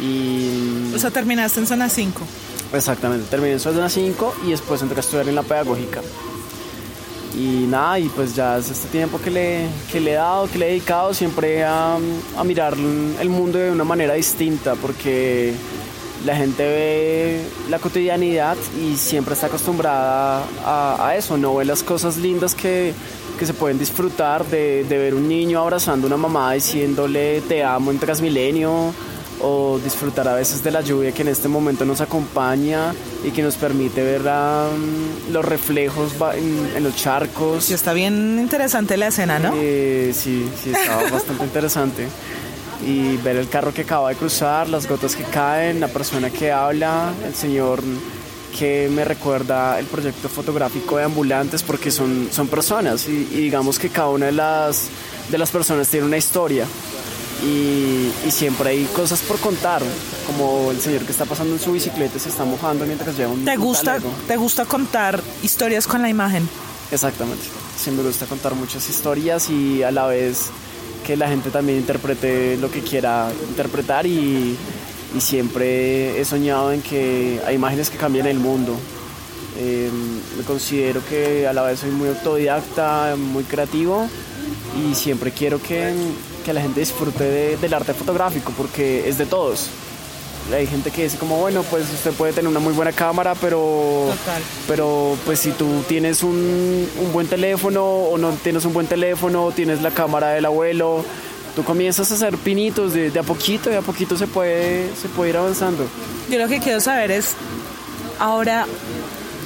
Y 0.00 0.92
O 0.94 0.98
sea, 0.98 1.10
terminaste 1.10 1.60
en 1.60 1.66
zona 1.66 1.88
5. 1.88 2.20
exactamente, 2.74 3.26
terminé 3.30 3.52
en 3.54 3.60
zona 3.60 3.88
5 3.88 4.34
y 4.46 4.50
después 4.50 4.82
entré 4.82 4.96
a 4.98 5.00
estudiar 5.00 5.28
en 5.28 5.34
la 5.34 5.42
pedagógica. 5.42 6.00
Y 7.34 7.66
nada, 7.68 7.98
y 7.98 8.08
pues 8.08 8.34
ya 8.34 8.56
es 8.58 8.70
este 8.70 8.88
tiempo 8.88 9.18
que 9.20 9.30
le, 9.30 9.66
que 9.92 10.00
le 10.00 10.12
he 10.12 10.14
dado, 10.14 10.48
que 10.50 10.58
le 10.58 10.66
he 10.66 10.68
dedicado 10.70 11.12
siempre 11.12 11.64
a, 11.64 11.96
a 12.36 12.44
mirar 12.44 12.74
el 12.74 13.28
mundo 13.28 13.58
de 13.58 13.70
una 13.70 13.84
manera 13.84 14.14
distinta 14.14 14.74
porque 14.74 15.52
la 16.24 16.34
gente 16.34 16.62
ve 16.64 17.42
la 17.68 17.78
cotidianidad 17.78 18.56
y 18.82 18.96
siempre 18.96 19.34
está 19.34 19.48
acostumbrada 19.48 20.44
a, 20.64 21.08
a 21.08 21.16
eso, 21.16 21.36
no 21.36 21.54
ve 21.56 21.66
las 21.66 21.82
cosas 21.82 22.16
lindas 22.16 22.54
que, 22.54 22.94
que 23.36 23.46
se 23.46 23.54
pueden 23.54 23.78
disfrutar 23.78 24.44
de, 24.46 24.84
de 24.84 24.98
ver 24.98 25.14
un 25.14 25.28
niño 25.28 25.60
abrazando 25.60 26.06
a 26.06 26.08
una 26.08 26.16
mamá 26.16 26.52
diciéndole 26.52 27.40
te 27.42 27.62
amo 27.62 27.90
en 27.90 27.98
Transmilenio 27.98 28.92
o 29.40 29.78
disfrutar 29.82 30.26
a 30.28 30.34
veces 30.34 30.62
de 30.62 30.70
la 30.70 30.80
lluvia 30.80 31.12
que 31.12 31.22
en 31.22 31.28
este 31.28 31.48
momento 31.48 31.84
nos 31.84 32.00
acompaña 32.00 32.94
y 33.24 33.30
que 33.30 33.42
nos 33.42 33.56
permite 33.56 34.02
ver 34.02 34.22
ah, 34.28 34.68
los 35.30 35.44
reflejos 35.44 36.12
en, 36.34 36.76
en 36.76 36.84
los 36.84 36.96
charcos. 36.96 37.64
Sí, 37.64 37.74
está 37.74 37.92
bien 37.92 38.38
interesante 38.40 38.96
la 38.96 39.08
escena, 39.08 39.38
¿no? 39.38 39.52
Eh, 39.54 40.12
sí, 40.14 40.48
sí, 40.62 40.72
estaba 40.72 41.02
bastante 41.10 41.44
interesante. 41.44 42.08
Y 42.86 43.16
ver 43.18 43.36
el 43.36 43.48
carro 43.48 43.72
que 43.72 43.82
acaba 43.82 44.10
de 44.10 44.16
cruzar, 44.16 44.68
las 44.68 44.86
gotas 44.86 45.16
que 45.16 45.24
caen, 45.24 45.80
la 45.80 45.88
persona 45.88 46.30
que 46.30 46.52
habla, 46.52 47.12
el 47.24 47.34
señor 47.34 47.80
que 48.58 48.88
me 48.90 49.04
recuerda 49.04 49.78
el 49.78 49.86
proyecto 49.86 50.28
fotográfico 50.28 50.96
de 50.96 51.04
ambulantes 51.04 51.62
porque 51.62 51.90
son, 51.90 52.28
son 52.32 52.48
personas 52.48 53.06
y, 53.08 53.28
y 53.32 53.36
digamos 53.42 53.78
que 53.78 53.90
cada 53.90 54.08
una 54.08 54.26
de 54.26 54.32
las, 54.32 54.88
de 55.30 55.38
las 55.38 55.50
personas 55.50 55.88
tiene 55.88 56.06
una 56.06 56.16
historia 56.16 56.66
y, 57.42 58.10
y 58.26 58.30
siempre 58.30 58.70
hay 58.70 58.84
cosas 58.86 59.20
por 59.20 59.38
contar, 59.38 59.82
como 60.26 60.70
el 60.70 60.80
señor 60.80 61.02
que 61.02 61.12
está 61.12 61.24
pasando 61.24 61.54
en 61.54 61.60
su 61.60 61.72
bicicleta 61.72 62.18
se 62.18 62.28
está 62.28 62.44
mojando 62.44 62.86
mientras 62.86 63.16
lleva 63.16 63.32
un 63.32 63.44
¿Te 63.44 63.56
gusta, 63.56 63.96
talego. 63.96 64.10
¿Te 64.26 64.36
gusta 64.36 64.64
contar 64.64 65.22
historias 65.42 65.86
con 65.86 66.02
la 66.02 66.08
imagen? 66.08 66.48
Exactamente. 66.90 67.44
Sí, 67.78 67.90
me 67.90 68.02
gusta 68.02 68.26
contar 68.26 68.54
muchas 68.54 68.88
historias 68.88 69.50
y 69.50 69.82
a 69.82 69.90
la 69.90 70.06
vez 70.06 70.46
que 71.06 71.16
la 71.16 71.28
gente 71.28 71.50
también 71.50 71.78
interprete 71.78 72.56
lo 72.56 72.70
que 72.70 72.80
quiera 72.80 73.30
interpretar 73.48 74.06
y, 74.06 74.56
y 75.16 75.20
siempre 75.20 76.20
he 76.20 76.24
soñado 76.24 76.72
en 76.72 76.82
que 76.82 77.40
hay 77.46 77.54
imágenes 77.54 77.90
que 77.90 77.96
cambian 77.96 78.26
el 78.26 78.38
mundo. 78.38 78.74
Eh, 79.58 79.90
me 80.36 80.44
considero 80.44 81.00
que 81.08 81.46
a 81.46 81.52
la 81.52 81.62
vez 81.62 81.80
soy 81.80 81.90
muy 81.90 82.08
autodidacta, 82.08 83.14
muy 83.16 83.44
creativo 83.44 84.06
y 84.78 84.94
siempre 84.94 85.30
quiero 85.32 85.60
que, 85.62 85.94
que 86.44 86.52
la 86.52 86.60
gente 86.60 86.80
disfrute 86.80 87.24
de- 87.24 87.56
del 87.56 87.72
arte 87.72 87.94
fotográfico 87.94 88.52
porque 88.56 89.08
es 89.08 89.16
de 89.16 89.24
todos. 89.26 89.68
Hay 90.54 90.66
gente 90.68 90.92
que 90.92 91.02
dice 91.04 91.16
como, 91.18 91.38
bueno, 91.40 91.64
pues 91.64 91.84
usted 91.92 92.12
puede 92.12 92.32
tener 92.32 92.48
una 92.48 92.60
muy 92.60 92.72
buena 92.72 92.92
cámara, 92.92 93.34
pero 93.40 94.10
Total. 94.10 94.42
pero 94.68 95.16
pues 95.24 95.40
si 95.40 95.50
tú 95.50 95.82
tienes 95.88 96.22
un, 96.22 96.86
un 97.00 97.12
buen 97.12 97.26
teléfono 97.26 97.84
o 97.84 98.16
no 98.18 98.30
tienes 98.44 98.64
un 98.64 98.72
buen 98.72 98.86
teléfono, 98.86 99.50
tienes 99.56 99.82
la 99.82 99.90
cámara 99.90 100.28
del 100.30 100.44
abuelo, 100.44 101.04
tú 101.56 101.64
comienzas 101.64 102.12
a 102.12 102.14
hacer 102.14 102.36
pinitos 102.36 102.92
de, 102.92 103.10
de 103.10 103.18
a 103.18 103.22
poquito, 103.22 103.70
de 103.70 103.78
a 103.78 103.82
poquito 103.82 104.16
se 104.16 104.26
puede, 104.26 104.94
se 104.94 105.08
puede 105.08 105.30
ir 105.30 105.36
avanzando. 105.38 105.88
Yo 106.30 106.38
lo 106.38 106.46
que 106.48 106.60
quiero 106.60 106.80
saber 106.80 107.10
es, 107.10 107.32
ahora, 108.20 108.66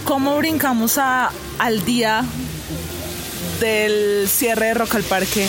¿cómo 0.05 0.37
brincamos 0.37 0.99
a, 0.99 1.31
al 1.59 1.85
día 1.85 2.25
del 3.61 4.29
cierre 4.29 4.67
de 4.67 4.75
Rock 4.75 4.97
al 4.97 5.05
Parque? 5.05 5.49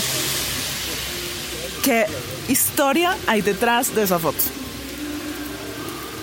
¿Qué 1.83 2.05
historia 2.47 3.17
hay 3.25 3.41
detrás 3.41 3.95
de 3.95 4.03
esa 4.03 4.19
foto? 4.19 4.37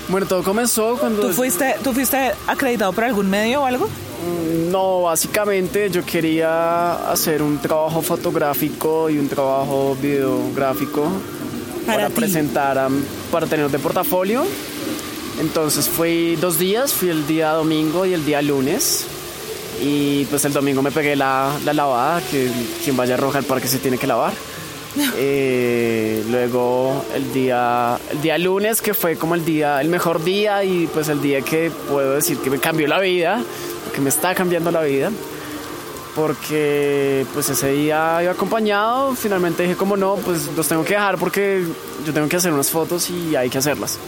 Bueno, 0.08 0.26
todo 0.26 0.44
comenzó 0.44 0.96
cuando... 0.98 1.20
¿Tú 1.20 1.32
fuiste, 1.32 1.76
¿Tú 1.82 1.92
fuiste 1.92 2.32
acreditado 2.46 2.92
por 2.92 3.04
algún 3.04 3.28
medio 3.28 3.62
o 3.62 3.66
algo? 3.66 3.88
No, 4.70 5.02
básicamente 5.02 5.90
yo 5.90 6.04
quería 6.04 7.10
hacer 7.10 7.42
un 7.42 7.58
trabajo 7.58 8.02
fotográfico 8.02 9.08
y 9.08 9.18
un 9.18 9.28
trabajo 9.28 9.96
videográfico 10.00 11.08
Para 11.86 12.04
para, 12.04 12.10
presentar, 12.10 12.88
para 13.30 13.46
tener 13.46 13.70
de 13.70 13.78
portafolio. 13.78 14.44
Entonces 15.40 15.88
fui 15.88 16.36
dos 16.36 16.58
días, 16.58 16.92
fui 16.92 17.10
el 17.10 17.26
día 17.26 17.52
domingo 17.52 18.04
y 18.04 18.12
el 18.12 18.24
día 18.24 18.42
lunes. 18.42 19.06
Y 19.80 20.24
pues 20.24 20.44
el 20.44 20.52
domingo 20.52 20.82
me 20.82 20.90
pegué 20.90 21.14
la, 21.14 21.52
la 21.64 21.72
lavada, 21.72 22.20
que 22.28 22.50
quien 22.82 22.96
vaya 22.96 23.14
a 23.14 23.16
Roja 23.16 23.38
al 23.38 23.44
parque 23.44 23.68
se 23.68 23.78
tiene 23.78 23.96
que 23.96 24.08
lavar. 24.08 24.32
Eh, 25.16 26.24
luego 26.28 27.04
el 27.14 27.32
día, 27.32 27.98
el 28.10 28.20
día 28.20 28.38
lunes, 28.38 28.82
que 28.82 28.94
fue 28.94 29.16
como 29.16 29.34
el 29.34 29.44
día, 29.44 29.80
el 29.80 29.88
mejor 29.88 30.22
día 30.22 30.64
y 30.64 30.86
pues 30.86 31.08
el 31.08 31.20
día 31.20 31.42
que 31.42 31.70
puedo 31.88 32.14
decir 32.14 32.38
que 32.38 32.50
me 32.50 32.58
cambió 32.58 32.88
la 32.88 33.00
vida, 33.00 33.42
que 33.94 34.00
me 34.00 34.08
está 34.08 34.34
cambiando 34.34 34.70
la 34.70 34.82
vida, 34.82 35.10
porque 36.14 37.26
pues 37.34 37.48
ese 37.48 37.72
día 37.72 38.22
iba 38.22 38.32
acompañado, 38.32 39.14
finalmente 39.14 39.62
dije 39.62 39.76
como 39.76 39.96
no, 39.96 40.16
pues 40.16 40.48
los 40.56 40.66
tengo 40.66 40.84
que 40.84 40.94
dejar 40.94 41.18
porque 41.18 41.64
yo 42.04 42.12
tengo 42.12 42.28
que 42.28 42.36
hacer 42.36 42.52
unas 42.52 42.70
fotos 42.70 43.08
y 43.10 43.36
hay 43.36 43.50
que 43.50 43.58
hacerlas. 43.58 43.98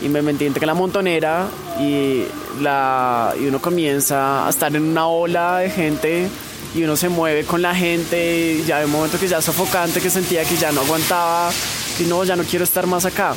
Y 0.00 0.08
me 0.08 0.22
metí 0.22 0.46
entre 0.46 0.64
la 0.64 0.74
montonera 0.74 1.48
y, 1.80 2.24
la, 2.60 3.34
y 3.40 3.46
uno 3.46 3.60
comienza 3.60 4.46
a 4.46 4.50
estar 4.50 4.74
en 4.76 4.82
una 4.82 5.08
ola 5.08 5.58
de 5.58 5.70
gente 5.70 6.28
y 6.74 6.82
uno 6.82 6.96
se 6.96 7.08
mueve 7.08 7.44
con 7.44 7.62
la 7.62 7.74
gente, 7.74 8.62
ya 8.66 8.78
de 8.78 8.86
un 8.86 8.92
momento 8.92 9.18
que 9.18 9.28
ya 9.28 9.38
es 9.38 9.44
sofocante, 9.44 10.00
que 10.00 10.10
sentía 10.10 10.44
que 10.44 10.56
ya 10.56 10.72
no 10.72 10.80
aguantaba, 10.82 11.50
y 11.98 12.04
no, 12.04 12.24
ya 12.24 12.36
no 12.36 12.44
quiero 12.44 12.64
estar 12.64 12.86
más 12.86 13.04
acá. 13.04 13.34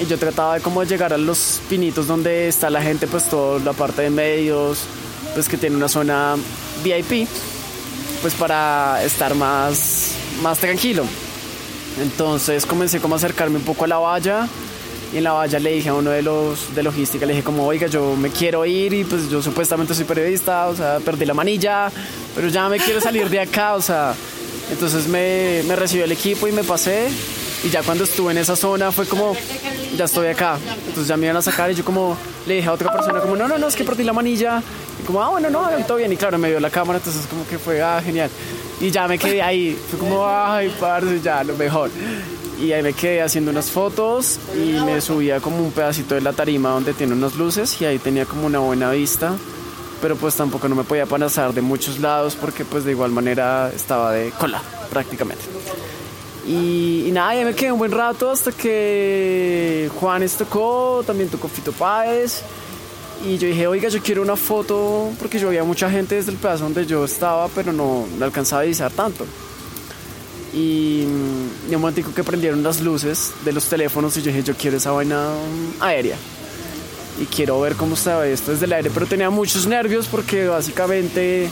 Y 0.00 0.06
yo 0.06 0.18
trataba 0.18 0.54
de 0.54 0.60
como 0.60 0.82
llegar 0.84 1.12
a 1.12 1.18
los 1.18 1.60
pinitos 1.68 2.06
donde 2.06 2.48
está 2.48 2.70
la 2.70 2.82
gente, 2.82 3.06
pues 3.06 3.28
toda 3.28 3.58
la 3.60 3.72
parte 3.72 4.02
de 4.02 4.10
medios, 4.10 4.80
pues 5.34 5.48
que 5.48 5.56
tiene 5.56 5.76
una 5.76 5.88
zona 5.88 6.36
VIP, 6.82 7.28
pues 8.22 8.34
para 8.34 9.02
estar 9.04 9.34
más, 9.34 10.12
más 10.42 10.58
tranquilo. 10.58 11.04
Entonces 12.00 12.66
comencé 12.66 13.00
como 13.00 13.14
a 13.14 13.18
acercarme 13.18 13.56
un 13.56 13.64
poco 13.64 13.84
a 13.84 13.88
la 13.88 13.98
valla 13.98 14.48
y 15.12 15.18
en 15.18 15.24
la 15.24 15.32
valla 15.32 15.58
le 15.58 15.72
dije 15.72 15.88
a 15.88 15.94
uno 15.94 16.10
de 16.10 16.22
los 16.22 16.74
de 16.74 16.82
logística, 16.82 17.26
le 17.26 17.34
dije 17.34 17.44
como, 17.44 17.66
oiga, 17.66 17.86
yo 17.86 18.16
me 18.16 18.30
quiero 18.30 18.64
ir 18.64 18.92
y 18.92 19.04
pues 19.04 19.28
yo 19.30 19.42
supuestamente 19.42 19.94
soy 19.94 20.04
periodista, 20.04 20.66
o 20.66 20.74
sea, 20.74 20.98
perdí 21.04 21.24
la 21.24 21.34
manilla, 21.34 21.90
pero 22.34 22.48
ya 22.48 22.68
me 22.68 22.78
quiero 22.78 23.00
salir 23.00 23.28
de 23.28 23.40
acá, 23.40 23.74
o 23.74 23.82
sea, 23.82 24.14
entonces 24.70 25.06
me, 25.08 25.62
me 25.66 25.76
recibió 25.76 26.04
el 26.04 26.12
equipo 26.12 26.48
y 26.48 26.52
me 26.52 26.64
pasé. 26.64 27.08
Y 27.64 27.70
ya 27.70 27.82
cuando 27.82 28.04
estuve 28.04 28.32
en 28.32 28.38
esa 28.38 28.54
zona 28.54 28.92
fue 28.92 29.06
como, 29.06 29.34
ya 29.96 30.04
estoy 30.04 30.28
acá, 30.28 30.58
entonces 30.86 31.08
ya 31.08 31.16
me 31.16 31.24
iban 31.24 31.36
a 31.36 31.42
sacar 31.42 31.70
y 31.70 31.74
yo 31.74 31.84
como 31.84 32.16
le 32.46 32.54
dije 32.54 32.68
a 32.68 32.72
otra 32.72 32.92
persona 32.92 33.20
como, 33.20 33.34
no, 33.34 33.48
no, 33.48 33.58
no, 33.58 33.66
es 33.66 33.74
que 33.74 33.82
perdí 33.82 34.04
la 34.04 34.12
manilla, 34.12 34.62
y 35.00 35.04
como, 35.04 35.22
ah, 35.22 35.30
bueno, 35.30 35.50
no, 35.50 35.66
todo 35.86 35.96
bien, 35.96 36.12
y 36.12 36.16
claro, 36.16 36.38
me 36.38 36.50
dio 36.50 36.60
la 36.60 36.70
cámara, 36.70 36.98
entonces 36.98 37.26
como 37.26 37.46
que 37.46 37.58
fue, 37.58 37.82
ah, 37.82 38.00
genial. 38.04 38.30
Y 38.80 38.90
ya 38.90 39.08
me 39.08 39.18
quedé 39.18 39.40
ahí, 39.40 39.76
fue 39.88 39.98
como, 39.98 40.24
ay, 40.28 40.72
parce, 40.78 41.20
ya, 41.22 41.42
lo 41.42 41.56
mejor. 41.56 41.90
Y 42.60 42.72
ahí 42.72 42.82
me 42.82 42.94
quedé 42.94 43.22
haciendo 43.22 43.50
unas 43.50 43.70
fotos 43.70 44.38
y 44.54 44.72
me 44.84 45.00
subía 45.00 45.40
como 45.40 45.58
un 45.58 45.72
pedacito 45.72 46.14
de 46.14 46.22
la 46.22 46.32
tarima 46.32 46.70
donde 46.70 46.94
tiene 46.94 47.12
unas 47.12 47.34
luces 47.34 47.80
y 47.80 47.84
ahí 47.84 47.98
tenía 47.98 48.24
como 48.24 48.46
una 48.46 48.60
buena 48.60 48.90
vista. 48.90 49.34
Pero 50.00 50.16
pues 50.16 50.34
tampoco 50.34 50.68
no 50.68 50.74
me 50.74 50.84
podía 50.84 51.06
pasar 51.06 51.52
de 51.52 51.62
muchos 51.62 52.00
lados 52.00 52.36
porque 52.38 52.64
pues 52.64 52.84
de 52.84 52.92
igual 52.92 53.10
manera 53.10 53.70
estaba 53.74 54.12
de 54.12 54.30
cola 54.30 54.62
prácticamente. 54.90 55.44
Y, 56.46 57.10
nada, 57.12 57.30
ahí 57.30 57.44
me 57.44 57.54
quedé 57.54 57.72
un 57.72 57.78
buen 57.78 57.90
rato 57.90 58.30
hasta 58.30 58.52
que 58.52 59.90
Juanes 59.98 60.34
tocó, 60.34 61.02
también 61.04 61.28
tocó 61.28 61.48
Fito 61.48 61.72
Páez. 61.72 62.42
Y 63.24 63.36
yo 63.38 63.48
dije, 63.48 63.66
oiga, 63.66 63.88
yo 63.88 64.00
quiero 64.00 64.22
una 64.22 64.36
foto 64.36 65.10
porque 65.18 65.38
yo 65.38 65.48
veía 65.48 65.64
mucha 65.64 65.90
gente 65.90 66.14
desde 66.14 66.30
el 66.30 66.36
pedazo 66.36 66.64
donde 66.64 66.86
yo 66.86 67.04
estaba, 67.04 67.48
pero 67.48 67.72
no, 67.72 68.06
no 68.18 68.24
alcanzaba 68.24 68.60
a 68.60 68.64
divisar 68.64 68.92
tanto. 68.92 69.26
Y, 70.56 71.02
y 71.70 71.74
un 71.74 71.80
momento 71.82 72.14
que 72.14 72.24
prendieron 72.24 72.62
las 72.62 72.80
luces 72.80 73.32
de 73.44 73.52
los 73.52 73.66
teléfonos 73.66 74.16
y 74.16 74.22
yo 74.22 74.28
dije, 74.28 74.42
yo 74.42 74.54
quiero 74.54 74.78
esa 74.78 74.90
vaina 74.90 75.28
um, 75.28 75.82
aérea. 75.82 76.16
Y 77.20 77.26
quiero 77.26 77.60
ver 77.60 77.74
cómo 77.76 77.94
estaba 77.94 78.26
esto 78.26 78.52
desde 78.52 78.64
el 78.64 78.72
aire, 78.72 78.90
pero 78.92 79.06
tenía 79.06 79.28
muchos 79.28 79.66
nervios 79.66 80.06
porque 80.06 80.48
básicamente 80.48 81.48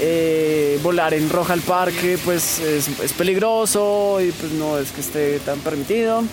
eh, 0.00 0.78
volar 0.82 1.12
en 1.12 1.28
roja 1.28 1.52
al 1.52 1.60
parque 1.60 2.18
pues 2.24 2.58
es, 2.60 2.88
es 3.00 3.12
peligroso 3.12 4.18
y 4.22 4.32
pues 4.32 4.52
no 4.52 4.78
es 4.78 4.90
que 4.90 5.02
esté 5.02 5.38
tan 5.40 5.58
permitido. 5.60 6.24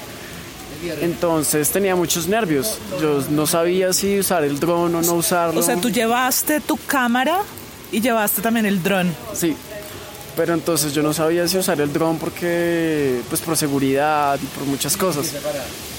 Entonces 1.01 1.69
tenía 1.69 1.95
muchos 1.95 2.27
nervios. 2.27 2.77
Yo 3.01 3.23
no 3.31 3.47
sabía 3.47 3.93
si 3.93 4.19
usar 4.19 4.43
el 4.43 4.59
dron 4.59 4.95
o 4.95 5.01
no 5.01 5.13
usarlo. 5.13 5.59
O 5.59 5.63
sea, 5.63 5.75
tú 5.75 5.89
llevaste 5.89 6.61
tu 6.61 6.77
cámara 6.77 7.39
y 7.91 7.99
llevaste 7.99 8.41
también 8.41 8.65
el 8.65 8.81
dron. 8.81 9.13
Sí. 9.33 9.55
Pero 10.37 10.53
entonces 10.53 10.93
yo 10.93 11.01
no 11.01 11.13
sabía 11.13 11.47
si 11.47 11.57
usar 11.57 11.81
el 11.81 11.91
dron 11.91 12.19
porque, 12.19 13.21
pues 13.27 13.41
por 13.41 13.57
seguridad 13.57 14.39
y 14.41 14.45
por 14.45 14.65
muchas 14.65 14.95
cosas. 14.95 15.33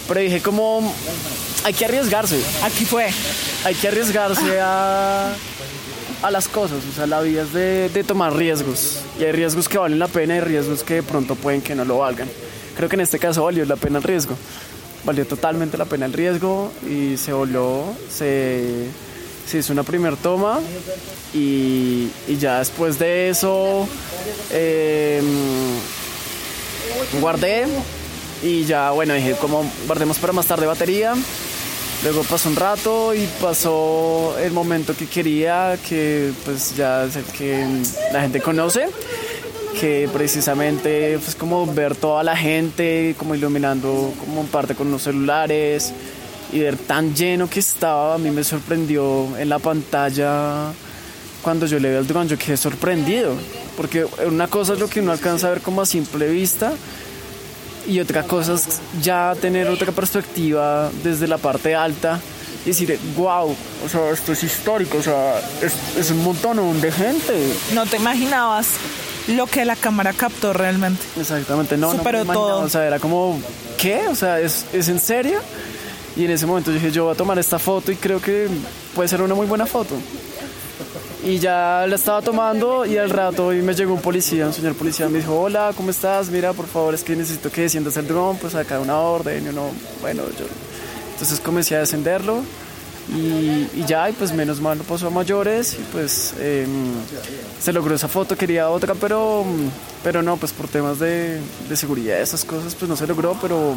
Pero 0.06 0.20
dije 0.20 0.40
como, 0.40 0.94
hay 1.64 1.74
que 1.74 1.84
arriesgarse. 1.84 2.40
Aquí 2.62 2.84
fue. 2.84 3.08
Hay 3.64 3.74
que 3.74 3.88
arriesgarse 3.88 4.60
a, 4.60 5.34
a 6.22 6.30
las 6.30 6.46
cosas. 6.46 6.78
O 6.88 6.94
sea, 6.94 7.08
la 7.08 7.20
vida 7.20 7.42
es 7.42 7.52
de, 7.52 7.88
de 7.88 8.04
tomar 8.04 8.34
riesgos. 8.36 9.00
Y 9.18 9.24
hay 9.24 9.32
riesgos 9.32 9.68
que 9.68 9.76
valen 9.76 9.98
la 9.98 10.06
pena 10.06 10.36
y 10.36 10.40
riesgos 10.40 10.84
que 10.84 10.94
de 10.94 11.02
pronto 11.02 11.34
pueden 11.34 11.60
que 11.60 11.74
no 11.74 11.84
lo 11.84 11.98
valgan. 11.98 12.28
Creo 12.76 12.88
que 12.88 12.94
en 12.94 13.00
este 13.00 13.18
caso 13.18 13.42
valió 13.42 13.64
la 13.64 13.74
pena 13.74 13.98
el 13.98 14.04
riesgo. 14.04 14.36
Valió 15.04 15.26
totalmente 15.26 15.76
la 15.76 15.84
pena 15.84 16.06
el 16.06 16.12
riesgo 16.12 16.72
y 16.88 17.16
se 17.16 17.32
voló, 17.32 17.92
se, 18.08 18.86
se 19.48 19.58
hizo 19.58 19.72
una 19.72 19.82
primera 19.82 20.16
toma 20.16 20.60
y, 21.32 22.08
ya 22.38 22.58
después 22.58 22.98
de 22.98 23.30
eso 23.30 23.88
eh, 24.50 25.22
guardé 27.20 27.66
y 28.42 28.64
ya 28.64 28.90
bueno 28.90 29.14
dije 29.14 29.34
como 29.40 29.64
guardemos 29.86 30.18
para 30.18 30.32
más 30.32 30.46
tarde 30.46 30.66
batería. 30.66 31.14
Luego 32.04 32.22
pasó 32.22 32.48
un 32.48 32.54
rato 32.54 33.12
y 33.12 33.26
pasó 33.40 34.36
el 34.38 34.52
momento 34.52 34.94
que 34.96 35.06
quería, 35.06 35.76
que 35.88 36.30
pues 36.44 36.76
ya 36.76 37.02
es 37.04 37.16
el 37.16 37.24
que 37.24 37.66
la 38.12 38.20
gente 38.20 38.40
conoce 38.40 38.88
que 39.80 40.08
precisamente 40.12 41.18
pues 41.18 41.34
como 41.34 41.66
ver 41.66 41.94
toda 41.94 42.22
la 42.24 42.36
gente 42.36 43.14
como 43.18 43.34
iluminando 43.34 44.12
como 44.18 44.44
parte 44.44 44.74
con 44.74 44.90
los 44.90 45.02
celulares 45.02 45.92
y 46.52 46.60
ver 46.60 46.76
tan 46.76 47.14
lleno 47.14 47.48
que 47.48 47.60
estaba 47.60 48.14
a 48.14 48.18
mí 48.18 48.30
me 48.30 48.44
sorprendió 48.44 49.36
en 49.38 49.48
la 49.48 49.58
pantalla 49.58 50.72
cuando 51.42 51.66
yo 51.66 51.78
le 51.78 51.90
vi 51.90 51.96
al 51.96 52.06
dron 52.06 52.28
yo 52.28 52.38
quedé 52.38 52.56
sorprendido 52.56 53.34
porque 53.76 54.06
una 54.26 54.48
cosa 54.48 54.72
es 54.72 54.78
lo 54.78 54.88
que 54.88 55.00
uno 55.00 55.12
alcanza 55.12 55.48
a 55.48 55.50
ver 55.50 55.60
como 55.60 55.82
a 55.82 55.86
simple 55.86 56.28
vista 56.28 56.72
y 57.86 58.00
otra 58.00 58.22
cosa 58.24 58.54
es 58.54 58.80
ya 59.00 59.34
tener 59.40 59.68
otra 59.68 59.92
perspectiva 59.92 60.90
desde 61.02 61.26
la 61.26 61.38
parte 61.38 61.74
alta 61.74 62.20
y 62.64 62.68
decir, 62.68 62.98
wow, 63.16 63.56
o 63.84 63.88
sea, 63.88 64.10
esto 64.10 64.32
es 64.32 64.42
histórico, 64.42 64.98
o 64.98 65.02
sea, 65.02 65.38
es, 65.62 65.74
es 65.96 66.10
un 66.10 66.22
montón 66.22 66.80
de 66.80 66.92
gente. 66.92 67.54
No 67.72 67.86
te 67.86 67.96
imaginabas 67.96 68.68
lo 69.28 69.46
que 69.46 69.64
la 69.64 69.76
cámara 69.76 70.12
captó 70.12 70.52
realmente. 70.52 71.02
Exactamente, 71.18 71.76
no, 71.76 71.92
Superó 71.92 72.24
no 72.24 72.32
todo. 72.32 72.60
O 72.60 72.68
sea, 72.68 72.86
era 72.86 72.98
como, 72.98 73.40
¿qué? 73.78 74.06
O 74.08 74.14
sea, 74.14 74.40
¿es, 74.40 74.66
¿es 74.72 74.88
en 74.88 75.00
serio? 75.00 75.40
Y 76.18 76.24
en 76.24 76.32
ese 76.32 76.46
momento 76.46 76.72
dije, 76.72 76.90
yo 76.90 77.04
voy 77.04 77.14
a 77.14 77.16
tomar 77.16 77.38
esta 77.38 77.60
foto 77.60 77.92
y 77.92 77.96
creo 77.96 78.20
que 78.20 78.48
puede 78.92 79.08
ser 79.08 79.22
una 79.22 79.36
muy 79.36 79.46
buena 79.46 79.66
foto. 79.66 79.94
Y 81.24 81.38
ya 81.38 81.86
la 81.88 81.94
estaba 81.94 82.22
tomando 82.22 82.84
y 82.84 82.96
al 82.96 83.10
rato 83.10 83.54
y 83.54 83.62
me 83.62 83.72
llegó 83.72 83.94
un 83.94 84.02
policía, 84.02 84.46
un 84.46 84.52
señor 84.52 84.74
policía, 84.74 85.08
me 85.08 85.18
dijo, 85.18 85.38
hola, 85.40 85.72
¿cómo 85.76 85.90
estás? 85.90 86.28
Mira, 86.28 86.52
por 86.54 86.66
favor, 86.66 86.92
es 86.92 87.04
que 87.04 87.14
necesito 87.14 87.52
que 87.52 87.62
desciendas 87.62 87.96
el 87.96 88.08
dron, 88.08 88.36
pues 88.36 88.56
acá 88.56 88.80
una 88.80 88.98
orden, 88.98 89.44
y 89.44 89.48
uno, 89.48 89.70
bueno, 90.00 90.24
yo... 90.38 90.46
Entonces 91.12 91.38
comencé 91.40 91.76
a 91.76 91.80
descenderlo 91.80 92.42
y, 93.14 93.84
ya, 93.86 94.10
y 94.10 94.12
pues 94.12 94.32
menos 94.32 94.60
mal 94.60 94.78
no 94.78 94.84
pasó 94.84 95.06
a 95.06 95.10
mayores 95.10 95.74
y 95.74 95.82
pues 95.92 96.34
eh, 96.38 96.66
se 97.60 97.72
logró 97.72 97.94
esa 97.94 98.08
foto, 98.08 98.36
quería 98.36 98.70
otra, 98.70 98.94
pero, 98.94 99.44
pero 100.02 100.22
no, 100.22 100.36
pues 100.36 100.52
por 100.52 100.68
temas 100.68 100.98
de, 100.98 101.40
de 101.68 101.76
seguridad, 101.76 102.20
esas 102.20 102.44
cosas, 102.44 102.74
pues 102.74 102.88
no 102.88 102.96
se 102.96 103.06
logró, 103.06 103.36
pero, 103.40 103.74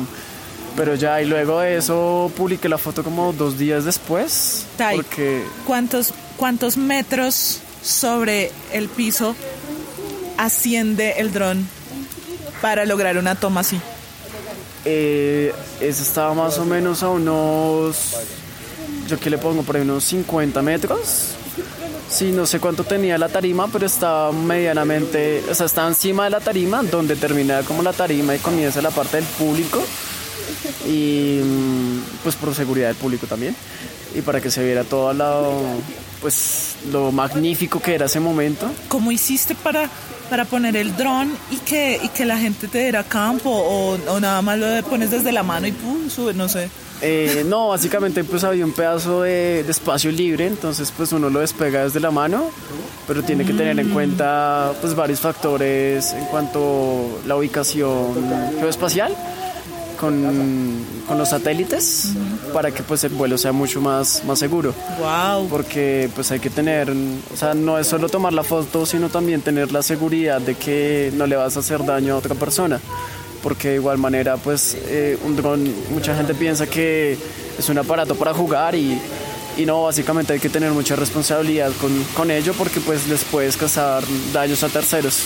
pero 0.75 0.95
ya, 0.95 1.21
y 1.21 1.25
luego 1.25 1.59
de 1.59 1.77
eso 1.77 2.31
publiqué 2.35 2.69
la 2.69 2.77
foto 2.77 3.03
como 3.03 3.33
dos 3.33 3.57
días 3.57 3.85
después. 3.85 4.65
Tai, 4.77 4.95
porque 4.95 5.43
¿cuántos, 5.65 6.13
¿Cuántos 6.37 6.77
metros 6.77 7.59
sobre 7.83 8.51
el 8.73 8.89
piso 8.89 9.35
asciende 10.37 11.15
el 11.17 11.31
dron 11.31 11.67
para 12.61 12.85
lograr 12.85 13.17
una 13.17 13.35
toma 13.35 13.61
así? 13.61 13.79
Eh, 14.85 15.53
eso 15.79 16.01
estaba 16.01 16.33
más 16.33 16.57
o 16.57 16.65
menos 16.65 17.03
a 17.03 17.09
unos 17.09 18.15
yo 19.07 19.19
que 19.19 19.29
le 19.29 19.37
pongo 19.37 19.61
por 19.63 19.75
ahí 19.75 19.81
unos 19.83 20.03
50 20.05 20.61
metros. 20.61 21.35
Sí, 22.09 22.31
no 22.31 22.45
sé 22.45 22.59
cuánto 22.59 22.83
tenía 22.83 23.17
la 23.17 23.29
tarima, 23.29 23.67
pero 23.67 23.85
estaba 23.85 24.31
medianamente, 24.31 25.43
o 25.49 25.55
sea, 25.55 25.65
estaba 25.65 25.87
encima 25.87 26.25
de 26.25 26.31
la 26.31 26.39
tarima, 26.39 26.81
donde 26.83 27.15
termina 27.15 27.61
como 27.61 27.83
la 27.83 27.93
tarima 27.93 28.35
y 28.35 28.39
comienza 28.39 28.81
la 28.81 28.89
parte 28.89 29.17
del 29.17 29.25
público. 29.25 29.83
Y 30.87 31.41
pues 32.23 32.35
por 32.35 32.53
seguridad 32.55 32.87
del 32.87 32.97
público 32.97 33.27
también. 33.27 33.55
Y 34.15 34.21
para 34.21 34.41
que 34.41 34.51
se 34.51 34.63
viera 34.63 34.83
todo 34.83 35.13
lo, 35.13 35.61
pues, 36.21 36.75
lo 36.91 37.11
magnífico 37.11 37.79
que 37.79 37.95
era 37.95 38.05
ese 38.05 38.19
momento. 38.19 38.69
¿Cómo 38.87 39.11
hiciste 39.11 39.55
para, 39.55 39.89
para 40.29 40.45
poner 40.45 40.75
el 40.75 40.95
dron 40.95 41.31
y 41.49 41.57
que, 41.57 41.99
y 42.01 42.09
que 42.09 42.25
la 42.25 42.37
gente 42.37 42.67
te 42.67 42.79
diera 42.79 43.03
campo? 43.03 43.49
O, 43.49 43.93
o 43.93 44.19
nada 44.19 44.41
más 44.41 44.59
lo 44.59 44.83
pones 44.83 45.11
desde 45.11 45.31
la 45.31 45.43
mano 45.43 45.67
y 45.67 45.71
pum, 45.71 46.09
sube, 46.09 46.33
no 46.33 46.49
sé. 46.49 46.69
Eh, 47.03 47.43
no, 47.47 47.69
básicamente 47.69 48.23
pues 48.23 48.43
había 48.43 48.63
un 48.63 48.73
pedazo 48.73 49.23
de, 49.23 49.63
de, 49.63 49.71
espacio 49.71 50.11
libre, 50.11 50.45
entonces 50.45 50.93
pues 50.95 51.11
uno 51.11 51.31
lo 51.31 51.39
despega 51.39 51.83
desde 51.83 51.99
la 51.99 52.11
mano, 52.11 52.51
pero 53.07 53.23
tiene 53.23 53.43
que 53.43 53.53
tener 53.53 53.79
en 53.79 53.89
cuenta 53.89 54.71
pues 54.81 54.93
varios 54.93 55.19
factores 55.19 56.13
en 56.13 56.25
cuanto 56.25 57.19
a 57.23 57.27
la 57.27 57.35
ubicación 57.37 58.13
geoespacial 58.59 59.15
con, 60.01 60.83
con 61.07 61.17
los 61.19 61.29
satélites 61.29 62.13
para 62.51 62.71
que 62.71 62.81
pues 62.81 63.03
el 63.03 63.13
vuelo 63.13 63.37
sea 63.37 63.51
mucho 63.51 63.79
más, 63.79 64.23
más 64.25 64.39
seguro. 64.39 64.73
Wow. 64.99 65.47
Porque 65.47 66.09
pues 66.15 66.31
hay 66.31 66.39
que 66.39 66.49
tener, 66.49 66.89
o 66.89 67.37
sea, 67.37 67.53
no 67.53 67.77
es 67.77 67.85
solo 67.85 68.09
tomar 68.09 68.33
la 68.33 68.43
foto, 68.43 68.87
sino 68.87 69.09
también 69.09 69.41
tener 69.41 69.71
la 69.71 69.83
seguridad 69.83 70.41
de 70.41 70.55
que 70.55 71.13
no 71.15 71.27
le 71.27 71.35
vas 71.35 71.55
a 71.55 71.59
hacer 71.59 71.85
daño 71.85 72.15
a 72.15 72.17
otra 72.17 72.33
persona 72.33 72.79
porque 73.43 73.69
de 73.69 73.75
igual 73.75 73.97
manera 73.97 74.37
pues 74.37 74.77
eh, 74.85 75.17
un 75.25 75.35
dron 75.35 75.67
mucha 75.91 76.15
gente 76.15 76.35
piensa 76.35 76.67
que 76.67 77.17
es 77.57 77.69
un 77.69 77.77
aparato 77.79 78.13
para 78.13 78.35
jugar 78.35 78.75
y, 78.75 78.99
y 79.57 79.65
no, 79.65 79.83
básicamente 79.83 80.33
hay 80.33 80.39
que 80.39 80.49
tener 80.49 80.71
mucha 80.71 80.95
responsabilidad 80.95 81.71
con, 81.81 81.91
con 82.15 82.29
ello 82.29 82.53
porque 82.55 82.79
pues 82.79 83.07
les 83.07 83.23
puedes 83.23 83.57
causar 83.57 84.03
daños 84.31 84.63
a 84.63 84.69
terceros. 84.69 85.23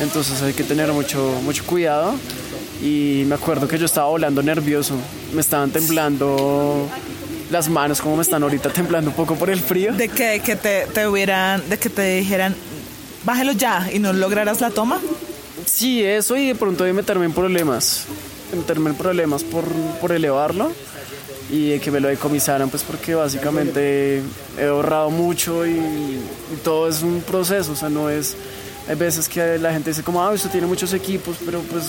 Entonces 0.00 0.40
hay 0.40 0.54
que 0.54 0.64
tener 0.64 0.90
mucho, 0.92 1.38
mucho 1.44 1.64
cuidado. 1.66 2.14
Y 2.82 3.24
me 3.26 3.36
acuerdo 3.36 3.68
que 3.68 3.78
yo 3.78 3.86
estaba 3.86 4.08
volando 4.08 4.42
nervioso, 4.42 4.96
me 5.32 5.40
estaban 5.40 5.70
temblando 5.70 6.88
las 7.50 7.68
manos 7.68 8.00
como 8.00 8.16
me 8.16 8.22
están 8.22 8.42
ahorita 8.42 8.70
temblando 8.70 9.10
un 9.10 9.16
poco 9.16 9.36
por 9.36 9.50
el 9.50 9.60
frío. 9.60 9.92
De 9.92 10.08
que, 10.08 10.40
que 10.44 10.56
te, 10.56 10.86
te 10.86 11.06
hubieran, 11.06 11.68
de 11.68 11.78
que 11.78 11.90
te 11.90 12.02
dijeran, 12.16 12.56
bájelo 13.24 13.52
ya 13.52 13.88
y 13.92 13.98
no 13.98 14.12
lograras 14.12 14.60
la 14.60 14.70
toma. 14.70 15.00
Sí, 15.64 16.02
eso 16.02 16.36
y 16.36 16.48
de 16.48 16.54
pronto 16.54 16.82
de 16.84 16.92
meterme 16.92 17.26
en 17.26 17.32
problemas, 17.32 18.06
meterme 18.56 18.90
en 18.90 18.96
problemas 18.96 19.44
por, 19.44 19.64
por 20.00 20.12
elevarlo 20.12 20.72
y 21.50 21.78
que 21.80 21.90
me 21.90 22.00
lo 22.00 22.08
decomisaran, 22.08 22.70
pues 22.70 22.82
porque 22.82 23.14
básicamente 23.14 24.22
he 24.58 24.64
ahorrado 24.64 25.10
mucho 25.10 25.66
y, 25.66 25.72
y, 25.72 26.20
todo 26.64 26.88
es 26.88 27.02
un 27.02 27.20
proceso, 27.20 27.72
o 27.72 27.76
sea, 27.76 27.90
no 27.90 28.08
es... 28.08 28.34
Hay 28.88 28.96
veces 28.96 29.28
que 29.28 29.58
la 29.58 29.72
gente 29.72 29.90
dice 29.90 30.02
como, 30.02 30.22
ah, 30.22 30.30
usted 30.30 30.50
tiene 30.50 30.66
muchos 30.66 30.92
equipos, 30.92 31.36
pero 31.44 31.60
pues 31.62 31.84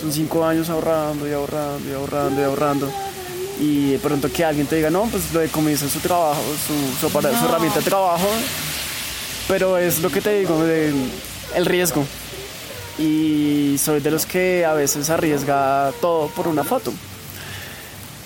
son 0.00 0.12
cinco 0.12 0.44
años 0.44 0.68
ahorrando 0.68 1.28
y 1.28 1.32
ahorrando 1.32 1.88
y 1.88 1.92
ahorrando 1.92 2.40
y 2.40 2.44
ahorrando. 2.44 2.92
Y 3.58 3.90
de 3.92 3.98
pronto 3.98 4.30
que 4.30 4.44
alguien 4.44 4.66
te 4.66 4.76
diga, 4.76 4.90
no, 4.90 5.04
pues 5.04 5.32
lo 5.32 5.40
decomisa 5.40 5.88
su 5.88 5.98
trabajo, 6.00 6.42
su, 6.66 7.08
su, 7.08 7.10
su 7.10 7.18
herramienta 7.18 7.78
de 7.78 7.84
trabajo, 7.84 8.28
pero 9.48 9.78
es 9.78 10.00
lo 10.00 10.10
que 10.10 10.20
te 10.20 10.40
digo, 10.40 10.62
el 10.62 11.66
riesgo. 11.66 12.04
Y 12.98 13.76
soy 13.82 14.00
de 14.00 14.10
los 14.10 14.26
que 14.26 14.64
a 14.64 14.74
veces 14.74 15.08
arriesga 15.10 15.92
todo 16.00 16.28
por 16.28 16.48
una 16.48 16.64
foto 16.64 16.92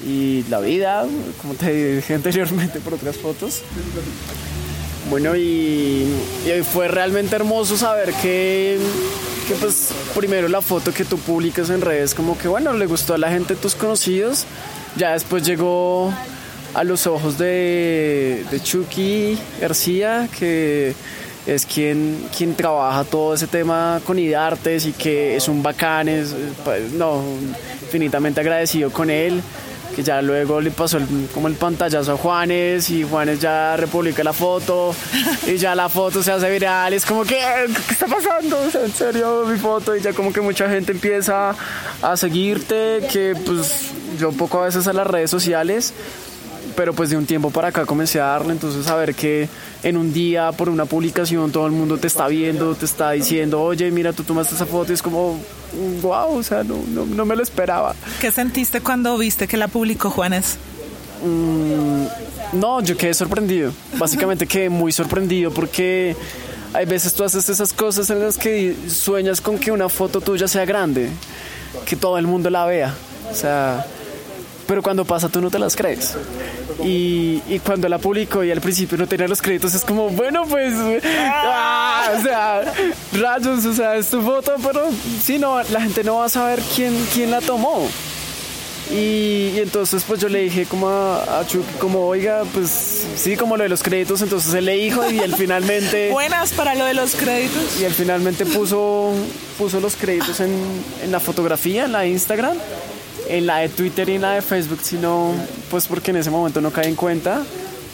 y 0.06 0.44
la 0.48 0.60
vida, 0.60 1.06
como 1.40 1.54
te 1.54 1.96
dije 1.96 2.14
anteriormente 2.14 2.80
por 2.80 2.94
otras 2.94 3.16
fotos. 3.16 3.62
Bueno, 5.10 5.34
y, 5.34 6.06
fue 6.72 6.86
realmente 6.86 7.34
hermoso 7.34 7.76
saber 7.76 8.14
que, 8.22 8.78
pues, 9.58 9.88
primero 10.14 10.46
la 10.46 10.62
foto 10.62 10.92
que 10.92 11.04
tú 11.04 11.18
publicas 11.18 11.68
en 11.70 11.80
redes, 11.80 12.14
como 12.14 12.38
que, 12.38 12.46
bueno, 12.46 12.72
le 12.74 12.86
gustó 12.86 13.14
a 13.14 13.18
la 13.18 13.28
gente 13.28 13.56
tus 13.56 13.74
conocidos. 13.74 14.44
Ya 14.96 15.12
después 15.12 15.42
llegó 15.42 16.14
a 16.74 16.84
los 16.84 17.08
ojos 17.08 17.38
de, 17.38 18.44
Chucky 18.62 19.36
García, 19.60 20.28
que 20.38 20.94
es 21.44 21.66
quien, 21.66 22.28
quien 22.36 22.54
trabaja 22.54 23.02
todo 23.02 23.34
ese 23.34 23.48
tema 23.48 24.00
con 24.06 24.16
IDARTES 24.16 24.86
y 24.86 24.92
que 24.92 25.34
es 25.34 25.48
un 25.48 25.60
bacán, 25.60 26.08
es, 26.08 26.36
pues, 26.64 26.92
no, 26.92 27.20
infinitamente 27.82 28.40
agradecido 28.40 28.90
con 28.90 29.10
él 29.10 29.42
que 29.94 30.02
ya 30.02 30.22
luego 30.22 30.60
le 30.60 30.70
pasó 30.70 30.98
como 31.34 31.48
el 31.48 31.54
pantallazo 31.54 32.12
a 32.12 32.16
Juanes 32.16 32.90
y 32.90 33.02
Juanes 33.02 33.40
ya 33.40 33.76
republica 33.76 34.22
la 34.22 34.32
foto 34.32 34.94
y 35.46 35.56
ya 35.56 35.74
la 35.74 35.88
foto 35.88 36.22
se 36.22 36.32
hace 36.32 36.50
viral, 36.50 36.92
es 36.92 37.04
como 37.04 37.24
que, 37.24 37.36
¿qué 37.36 37.92
está 37.92 38.06
pasando? 38.06 38.58
en 38.62 38.92
serio, 38.92 39.44
mi 39.46 39.58
foto 39.58 39.96
y 39.96 40.00
ya 40.00 40.12
como 40.12 40.32
que 40.32 40.40
mucha 40.40 40.68
gente 40.68 40.92
empieza 40.92 41.54
a 42.02 42.16
seguirte, 42.16 43.00
que 43.12 43.34
pues 43.44 43.90
yo 44.18 44.32
poco 44.32 44.60
a 44.60 44.66
veces 44.66 44.86
a 44.86 44.92
las 44.92 45.06
redes 45.06 45.30
sociales, 45.30 45.92
pero 46.80 46.94
pues 46.94 47.10
de 47.10 47.18
un 47.18 47.26
tiempo 47.26 47.50
para 47.50 47.68
acá 47.68 47.84
comencé 47.84 48.20
a 48.20 48.24
darle, 48.24 48.52
entonces 48.52 48.86
a 48.88 48.96
ver 48.96 49.14
que 49.14 49.50
en 49.82 49.98
un 49.98 50.14
día 50.14 50.50
por 50.50 50.70
una 50.70 50.86
publicación 50.86 51.52
todo 51.52 51.66
el 51.66 51.72
mundo 51.72 51.98
te 51.98 52.06
está 52.06 52.26
viendo, 52.26 52.74
te 52.74 52.86
está 52.86 53.10
diciendo, 53.10 53.60
oye, 53.60 53.90
mira, 53.90 54.14
tú 54.14 54.22
tomaste 54.22 54.54
esa 54.54 54.64
foto 54.64 54.90
y 54.90 54.94
es 54.94 55.02
como, 55.02 55.38
wow, 56.00 56.38
o 56.38 56.42
sea, 56.42 56.64
no, 56.64 56.82
no, 56.88 57.04
no 57.04 57.26
me 57.26 57.36
lo 57.36 57.42
esperaba. 57.42 57.94
¿Qué 58.18 58.32
sentiste 58.32 58.80
cuando 58.80 59.18
viste 59.18 59.46
que 59.46 59.58
la 59.58 59.68
publicó 59.68 60.08
Juanes? 60.08 60.56
Mm, 61.22 62.58
no, 62.58 62.80
yo 62.80 62.96
quedé 62.96 63.12
sorprendido, 63.12 63.72
básicamente 63.98 64.46
quedé 64.46 64.70
muy 64.70 64.90
sorprendido 64.90 65.50
porque 65.50 66.16
hay 66.72 66.86
veces 66.86 67.12
tú 67.12 67.24
haces 67.24 67.46
esas 67.50 67.74
cosas 67.74 68.08
en 68.08 68.20
las 68.20 68.38
que 68.38 68.74
sueñas 68.88 69.42
con 69.42 69.58
que 69.58 69.70
una 69.70 69.90
foto 69.90 70.22
tuya 70.22 70.48
sea 70.48 70.64
grande, 70.64 71.10
que 71.84 71.94
todo 71.94 72.16
el 72.16 72.26
mundo 72.26 72.48
la 72.48 72.64
vea, 72.64 72.94
o 73.30 73.34
sea 73.34 73.84
pero 74.70 74.84
cuando 74.84 75.04
pasa 75.04 75.28
tú 75.28 75.40
no 75.40 75.50
te 75.50 75.58
las 75.58 75.74
crees. 75.74 76.16
Y, 76.84 77.42
y 77.48 77.58
cuando 77.58 77.88
la 77.88 77.98
publicó 77.98 78.44
y 78.44 78.52
al 78.52 78.60
principio 78.60 78.96
no 78.96 79.08
tenía 79.08 79.26
los 79.26 79.42
créditos, 79.42 79.74
es 79.74 79.84
como, 79.84 80.10
bueno, 80.10 80.44
pues, 80.48 80.72
ah, 81.12 82.12
o 82.16 82.22
sea, 82.22 82.72
rayos, 83.12 83.66
o 83.66 83.74
sea, 83.74 83.96
es 83.96 84.08
tu 84.08 84.22
foto, 84.22 84.54
pero 84.64 84.88
sí, 85.20 85.40
no, 85.40 85.60
la 85.60 85.80
gente 85.80 86.04
no 86.04 86.18
va 86.18 86.26
a 86.26 86.28
saber 86.28 86.60
quién, 86.76 86.94
quién 87.12 87.32
la 87.32 87.40
tomó. 87.40 87.88
Y, 88.92 89.54
y, 89.56 89.58
entonces 89.58 90.04
pues 90.06 90.20
yo 90.20 90.28
le 90.28 90.42
dije 90.42 90.66
como 90.66 90.88
a, 90.88 91.40
a 91.40 91.46
Chuck, 91.48 91.66
como 91.80 92.06
oiga, 92.06 92.44
pues 92.54 92.70
sí, 93.16 93.36
como 93.36 93.56
lo 93.56 93.64
de 93.64 93.68
los 93.68 93.82
créditos, 93.82 94.22
entonces 94.22 94.54
él 94.54 94.66
le 94.66 94.74
dijo 94.74 95.10
y 95.10 95.18
él 95.18 95.34
finalmente... 95.34 96.10
Buenas 96.12 96.52
para 96.52 96.76
lo 96.76 96.84
de 96.84 96.94
los 96.94 97.16
créditos. 97.16 97.80
Y 97.80 97.86
él 97.86 97.92
finalmente 97.92 98.46
puso, 98.46 99.14
puso 99.58 99.80
los 99.80 99.96
créditos 99.96 100.38
en, 100.38 100.54
en 101.02 101.10
la 101.10 101.18
fotografía, 101.18 101.86
en 101.86 101.92
la 101.92 102.06
Instagram 102.06 102.56
en 103.30 103.46
la 103.46 103.58
de 103.58 103.68
Twitter 103.68 104.08
y 104.08 104.16
en 104.16 104.22
la 104.22 104.32
de 104.32 104.42
Facebook, 104.42 104.80
sino 104.82 105.32
pues 105.70 105.86
porque 105.86 106.10
en 106.10 106.18
ese 106.18 106.30
momento 106.30 106.60
no 106.60 106.70
caí 106.70 106.88
en 106.88 106.96
cuenta 106.96 107.42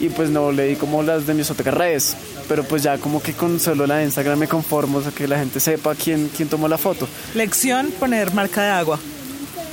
y 0.00 0.08
pues 0.08 0.30
no 0.30 0.52
le 0.52 0.66
di 0.66 0.76
como 0.76 1.02
las 1.02 1.26
de 1.26 1.34
mis 1.34 1.50
otras 1.50 1.74
redes. 1.74 2.16
Pero 2.48 2.64
pues 2.64 2.82
ya 2.82 2.98
como 2.98 3.22
que 3.22 3.32
con 3.32 3.58
solo 3.60 3.86
la 3.86 3.96
de 3.96 4.04
Instagram 4.04 4.38
me 4.38 4.48
conformo, 4.48 4.98
o 4.98 5.02
sea, 5.02 5.12
que 5.12 5.26
la 5.26 5.38
gente 5.38 5.60
sepa 5.60 5.94
quién, 5.94 6.30
quién 6.34 6.48
tomó 6.48 6.68
la 6.68 6.78
foto. 6.78 7.08
Lección, 7.34 7.90
poner 7.98 8.32
marca 8.32 8.62
de 8.62 8.70
agua. 8.70 8.98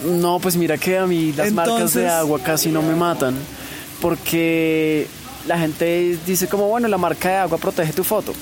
No, 0.05 0.39
pues 0.39 0.57
mira 0.57 0.77
que 0.77 0.97
a 0.97 1.05
mí 1.05 1.31
las 1.33 1.47
Entonces... 1.47 1.53
marcas 1.55 1.93
de 1.93 2.09
agua 2.09 2.39
casi 2.43 2.69
no 2.69 2.81
me 2.81 2.93
matan, 2.93 3.35
porque 4.01 5.07
la 5.47 5.57
gente 5.57 6.17
dice 6.25 6.47
como, 6.47 6.67
bueno, 6.67 6.87
la 6.87 6.97
marca 6.97 7.29
de 7.29 7.35
agua 7.35 7.57
protege 7.57 7.93
tu 7.93 8.03
foto 8.03 8.33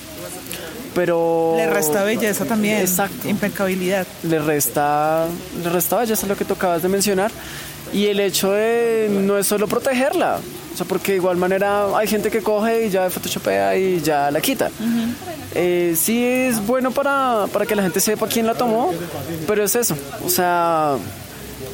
pero 0.94 1.54
le 1.58 1.70
resta 1.70 2.04
belleza 2.04 2.46
también 2.46 2.80
exacto. 2.80 3.28
impecabilidad. 3.28 4.06
Le 4.24 4.40
resta 4.40 5.26
le 5.64 5.70
resta 5.70 5.98
belleza 5.98 6.28
lo 6.28 6.36
que 6.36 6.46
tú 6.46 6.54
acabas 6.54 6.82
de 6.82 6.90
mencionar 6.90 7.32
y 7.94 8.08
el 8.08 8.20
hecho 8.20 8.52
de 8.52 9.10
no 9.12 9.38
es 9.38 9.48
solo 9.48 9.68
protegerla 9.68 10.40
o 10.74 10.78
sea 10.78 10.86
porque 10.86 11.14
de 11.14 11.18
igual 11.18 11.38
manera 11.38 11.98
hay 11.98 12.08
gente 12.08 12.30
que 12.32 12.42
coge 12.42 12.88
y 12.88 12.90
ya 12.90 13.10
photoshopea 13.10 13.76
y 13.78 14.02
ya 14.02 14.32
la 14.32 14.40
quita. 14.40 14.70
Uh 14.80 14.84
-huh. 14.84 15.14
eh, 15.56 15.96
sí 15.98 16.26
es 16.26 16.66
bueno 16.66 16.92
para, 16.92 17.48
para 17.52 17.66
que 17.66 17.76
la 17.76 17.84
gente 17.84 18.00
sepa 18.00 18.28
quién 18.28 18.46
la 18.46 18.54
tomó 18.54 18.94
pero 19.48 19.64
es 19.64 19.76
eso 19.76 19.96
o 20.26 20.30
sea 20.30 20.96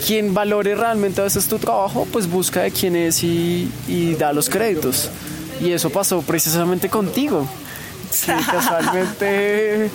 quien 0.06 0.34
valore 0.34 0.76
realmente 0.76 1.22
a 1.22 1.24
veces 1.26 1.48
tu 1.48 1.58
trabajo 1.60 2.08
pues 2.12 2.30
busca 2.30 2.62
de 2.62 2.72
quién 2.72 2.96
es 2.96 3.24
y, 3.24 3.70
y 3.88 4.14
da 4.16 4.32
los 4.34 4.50
créditos. 4.50 5.10
Y 5.60 5.72
eso 5.72 5.90
pasó 5.90 6.22
precisamente 6.22 6.88
contigo 6.88 7.48
Sí, 8.10 8.32
casualmente 8.52 9.90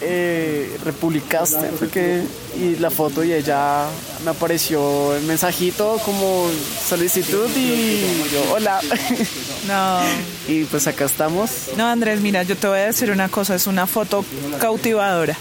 eh, 0.00 0.76
republicaste 0.84 1.68
porque 1.78 2.22
y 2.56 2.76
la 2.76 2.90
foto 2.90 3.24
y 3.24 3.32
ella 3.32 3.86
me 4.24 4.30
apareció 4.30 5.14
el 5.16 5.22
mensajito 5.24 5.98
como 6.04 6.48
solicitud 6.86 7.48
y 7.56 8.02
yo 8.32 8.52
hola 8.52 8.80
no. 9.66 10.00
Y 10.46 10.64
pues 10.64 10.86
acá 10.86 11.06
estamos. 11.06 11.50
No 11.76 11.86
Andrés 11.86 12.20
mira 12.20 12.42
yo 12.42 12.56
te 12.56 12.66
voy 12.66 12.78
a 12.80 12.86
decir 12.86 13.10
una 13.10 13.28
cosa 13.28 13.54
es 13.54 13.66
una 13.66 13.86
foto 13.86 14.24
cautivadora 14.60 15.36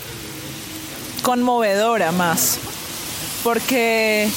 conmovedora 1.23 2.11
más 2.11 2.57
porque 3.43 4.29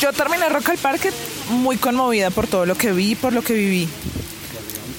yo 0.00 0.12
terminé 0.12 0.48
Rock 0.48 0.70
al 0.70 0.78
Parque 0.78 1.10
muy 1.48 1.76
conmovida 1.76 2.30
por 2.30 2.46
todo 2.46 2.66
lo 2.66 2.74
que 2.74 2.92
vi 2.92 3.14
por 3.14 3.32
lo 3.32 3.42
que 3.42 3.54
viví 3.54 3.88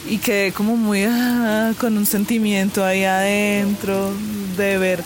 y 0.10 0.18
quedé 0.20 0.52
como 0.52 0.78
muy 0.78 1.04
ah, 1.04 1.74
con 1.80 1.98
un 1.98 2.06
sentimiento 2.06 2.84
ahí 2.84 3.04
adentro 3.04 4.12
de 4.56 4.78
ver. 4.78 5.04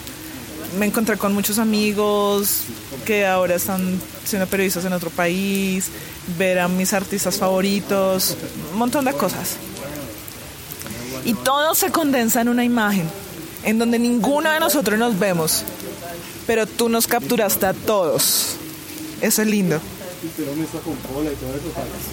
Me 0.78 0.86
encontré 0.86 1.18
con 1.18 1.34
muchos 1.34 1.60
amigos 1.60 2.64
que 3.06 3.26
ahora 3.26 3.56
están 3.56 4.00
siendo 4.24 4.48
periodistas 4.48 4.86
en 4.86 4.94
otro 4.94 5.10
país, 5.10 5.90
ver 6.38 6.60
a 6.60 6.68
mis 6.68 6.94
artistas 6.94 7.38
favoritos, 7.38 8.38
un 8.72 8.80
montón 8.80 9.06
de 9.06 9.14
cosas. 9.14 9.58
Y 11.26 11.34
todo 11.34 11.76
se 11.76 11.92
condensa 11.92 12.42
en 12.42 12.50
una 12.50 12.64
imagen, 12.64 13.08
en 13.64 13.80
donde 13.80 14.00
ninguno 14.00 14.50
de 14.50 14.60
nosotros 14.60 14.98
nos 14.98 15.20
vemos, 15.20 15.64
pero 16.48 16.66
tú 16.66 16.90
nos 16.90 17.08
capturaste 17.08 17.66
a 17.66 17.74
todos. 17.74 18.56
Eso 19.20 19.42
es 19.42 19.48
lindo. 19.48 19.80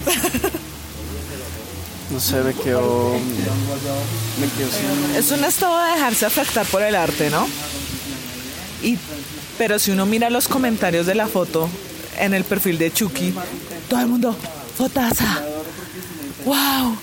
No 2.10 2.20
sé, 2.20 2.42
me 2.42 2.54
quedo. 2.54 3.12
Me 4.40 4.48
quedo 4.56 4.70
sin... 4.70 5.16
Es 5.16 5.30
un 5.30 5.44
estado 5.44 5.78
de 5.84 5.92
dejarse 5.92 6.26
afectar 6.26 6.66
por 6.66 6.82
el 6.82 6.94
arte, 6.94 7.30
¿no? 7.30 7.46
Y, 8.82 8.96
pero 9.58 9.78
si 9.78 9.90
uno 9.90 10.06
mira 10.06 10.30
los 10.30 10.48
comentarios 10.48 11.06
de 11.06 11.14
la 11.14 11.26
foto 11.26 11.68
en 12.18 12.32
el 12.32 12.44
perfil 12.44 12.78
de 12.78 12.92
Chucky, 12.92 13.34
todo 13.88 14.00
el 14.00 14.06
mundo, 14.06 14.36
fotaza, 14.76 15.42
wow. 16.44 16.96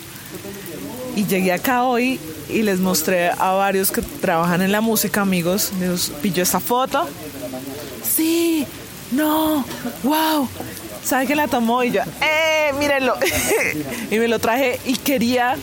Y 1.15 1.25
llegué 1.25 1.53
acá 1.53 1.83
hoy 1.83 2.19
y 2.49 2.63
les 2.63 2.79
mostré 2.79 3.29
a 3.29 3.51
varios 3.51 3.91
que 3.91 4.01
trabajan 4.01 4.61
en 4.61 4.71
la 4.71 4.81
música, 4.81 5.21
amigos, 5.21 5.71
les 5.79 6.09
pilló 6.21 6.43
esta 6.43 6.59
foto. 6.59 7.07
Sí, 8.03 8.65
no, 9.11 9.65
wow. 10.03 10.47
¿Sabe 11.05 11.25
quién 11.25 11.37
la 11.37 11.47
tomó? 11.47 11.83
Y 11.83 11.91
yo, 11.91 12.01
¡eh, 12.21 12.73
mírenlo! 12.77 13.15
y 14.11 14.17
me 14.17 14.27
lo 14.27 14.39
traje 14.39 14.79
y 14.85 14.97
quería 14.97 15.55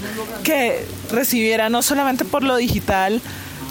que 0.44 0.86
recibiera 1.10 1.68
no 1.68 1.82
solamente 1.82 2.24
por 2.24 2.42
lo 2.42 2.56
digital, 2.56 3.20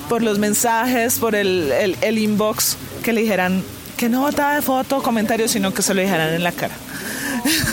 por 0.10 0.22
los 0.22 0.38
mensajes, 0.38 1.18
por 1.18 1.36
el, 1.36 1.72
el, 2.02 2.18
inbox, 2.18 2.78
que 3.04 3.14
le 3.14 3.22
dijeran 3.22 3.64
que 3.98 4.10
no 4.10 4.22
nota 4.22 4.56
de 4.56 4.62
foto, 4.62 5.02
comentarios, 5.02 5.52
sino 5.52 5.74
que 5.74 5.82
se 5.82 5.94
lo 5.94 6.02
dijeran 6.02 6.34
en 6.34 6.44
la 6.44 6.52
cara. 6.52 6.76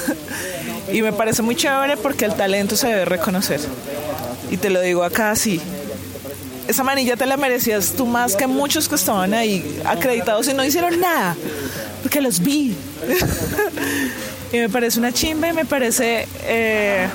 y 0.93 1.03
me 1.03 1.13
parece 1.13 1.43
muy 1.43 1.57
chévere 1.57 1.97
porque 1.97 2.27
el 2.27 2.35
talento 2.35 2.77
se 2.77 2.87
debe 2.89 3.05
reconocer. 3.05 3.61
Y 4.51 4.57
te 4.57 4.71
lo 4.71 4.81
digo 4.81 5.05
acá 5.05 5.31
así. 5.31 5.61
Esa 6.69 6.85
manilla 6.85 7.17
te 7.17 7.25
la 7.25 7.39
merecías 7.39 7.95
tú 7.97 8.07
más 8.07 8.37
que 8.37 8.47
muchos 8.47 8.89
que 8.89 8.95
estaban 8.95 9.33
ahí 9.33 9.81
acreditados 9.87 10.47
y 10.49 10.55
no 10.55 10.65
hicieron 10.65 11.01
nada. 11.01 11.35
Porque 12.09 12.23
los 12.23 12.41
vi. 12.41 12.75
y 14.53 14.57
me 14.57 14.71
parece 14.71 14.99
una 14.99 15.13
chimba 15.13 15.51
y 15.51 15.53
me 15.53 15.67
parece 15.67 16.27
eh, 16.45 17.07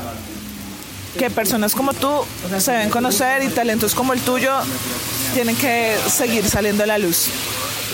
que 1.18 1.32
personas 1.32 1.74
como 1.74 1.94
tú 1.94 2.08
se 2.60 2.72
deben 2.72 2.92
conocer 2.92 3.42
y 3.42 3.48
talentos 3.48 3.96
como 3.96 4.14
el 4.14 4.22
tuyo 4.22 4.54
tienen 5.34 5.56
que 5.56 5.96
seguir 6.08 6.48
saliendo 6.48 6.84
a 6.84 6.86
la 6.86 7.00
luz. 7.00 7.26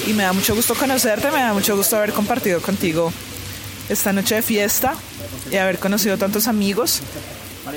Y 0.08 0.12
me 0.12 0.24
da 0.24 0.34
mucho 0.34 0.54
gusto 0.54 0.76
conocerte, 0.76 1.32
me 1.32 1.40
da 1.40 1.54
mucho 1.54 1.78
gusto 1.78 1.96
haber 1.96 2.12
compartido 2.12 2.62
contigo 2.62 3.14
esta 3.88 4.12
noche 4.12 4.36
de 4.36 4.42
fiesta 4.42 4.94
y 5.50 5.56
haber 5.56 5.80
conocido 5.80 6.18
tantos 6.18 6.48
amigos. 6.48 7.00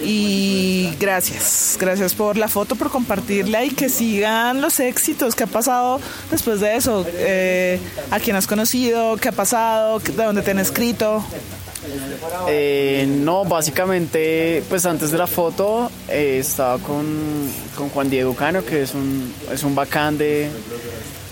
Y 0.05 0.95
gracias, 0.99 1.77
gracias 1.79 2.15
por 2.15 2.37
la 2.37 2.49
foto, 2.49 2.77
por 2.77 2.91
compartirla 2.91 3.65
y 3.65 3.71
que 3.71 3.89
sigan 3.89 4.61
los 4.61 4.81
éxitos 4.81 5.35
que 5.35 5.45
ha 5.45 5.47
pasado 5.47 6.01
después 6.31 6.61
de 6.61 6.77
eso. 6.77 7.05
Eh, 7.15 7.79
¿A 8.11 8.19
quién 8.19 8.37
has 8.37 8.47
conocido? 8.47 9.17
¿Qué 9.17 9.29
ha 9.29 9.33
pasado? 9.33 9.99
¿De 9.99 10.13
dónde 10.13 10.43
te 10.43 10.53
han 10.53 10.61
escrito? 10.61 11.25
Eh, 12.49 13.07
no, 13.09 13.45
básicamente, 13.45 14.63
pues 14.69 14.87
antes 14.87 15.11
de 15.11 15.19
la 15.19 15.27
foto 15.27 15.91
eh, 16.09 16.39
estaba 16.41 16.79
con, 16.79 17.51
con, 17.77 17.89
Juan 17.91 18.09
Diego 18.09 18.35
Cano, 18.35 18.65
que 18.65 18.83
es 18.83 18.95
un, 18.95 19.35
es 19.53 19.65
un 19.65 19.75
bacán 19.75 20.17
de, 20.17 20.49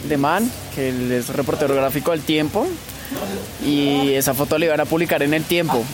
de 0.08 0.16
man, 0.16 0.50
que 0.74 0.88
él 0.88 1.12
es 1.12 1.28
reportero 1.28 1.74
gráfico 1.74 2.10
del 2.10 2.22
tiempo. 2.22 2.66
Y 3.64 4.12
esa 4.12 4.34
foto 4.34 4.58
la 4.58 4.66
iban 4.66 4.80
a 4.80 4.84
publicar 4.84 5.22
en 5.22 5.34
el 5.34 5.44
tiempo. 5.44 5.84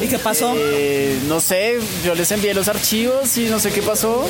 ¿Y 0.00 0.06
qué 0.06 0.18
pasó? 0.18 0.54
Eh, 0.56 1.18
no 1.28 1.40
sé, 1.40 1.78
yo 2.04 2.14
les 2.14 2.30
envié 2.32 2.54
los 2.54 2.68
archivos 2.68 3.36
y 3.36 3.46
no 3.46 3.58
sé 3.58 3.70
qué 3.70 3.82
pasó. 3.82 4.28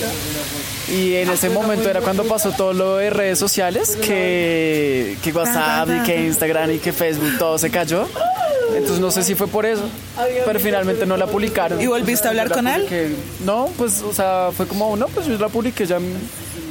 Y 0.89 1.15
en 1.17 1.31
ese 1.31 1.51
momento 1.51 1.91
era 1.91 2.01
cuando 2.01 2.25
pasó 2.25 2.53
todo 2.53 2.73
lo 2.73 2.97
de 2.97 3.11
redes 3.11 3.39
sociales, 3.39 3.97
que, 3.97 5.17
que 5.23 5.33
WhatsApp 5.33 5.89
y 5.89 6.03
que 6.05 6.27
Instagram 6.27 6.73
y 6.73 6.79
que 6.79 6.93
Facebook, 6.93 7.39
todo 7.39 7.59
se 7.59 7.71
cayó. 7.71 8.07
Entonces 8.75 9.01
no 9.01 9.11
sé 9.11 9.23
si 9.23 9.35
fue 9.35 9.47
por 9.47 9.65
eso, 9.67 9.83
pero 10.45 10.61
finalmente 10.61 11.07
no 11.07 11.17
la 11.17 11.27
publicaron. 11.27 11.81
¿Y 11.81 11.87
volviste 11.87 12.27
a 12.29 12.31
hablar 12.31 12.51
con 12.51 12.67
él? 12.69 13.17
No, 13.45 13.69
pues, 13.77 14.03
o 14.03 14.13
sea, 14.13 14.51
fue 14.57 14.67
como, 14.67 14.97
no, 14.97 15.07
pues 15.09 15.27
yo 15.27 15.39
la 15.39 15.49
publiqué 15.49 15.87
ya 15.87 15.99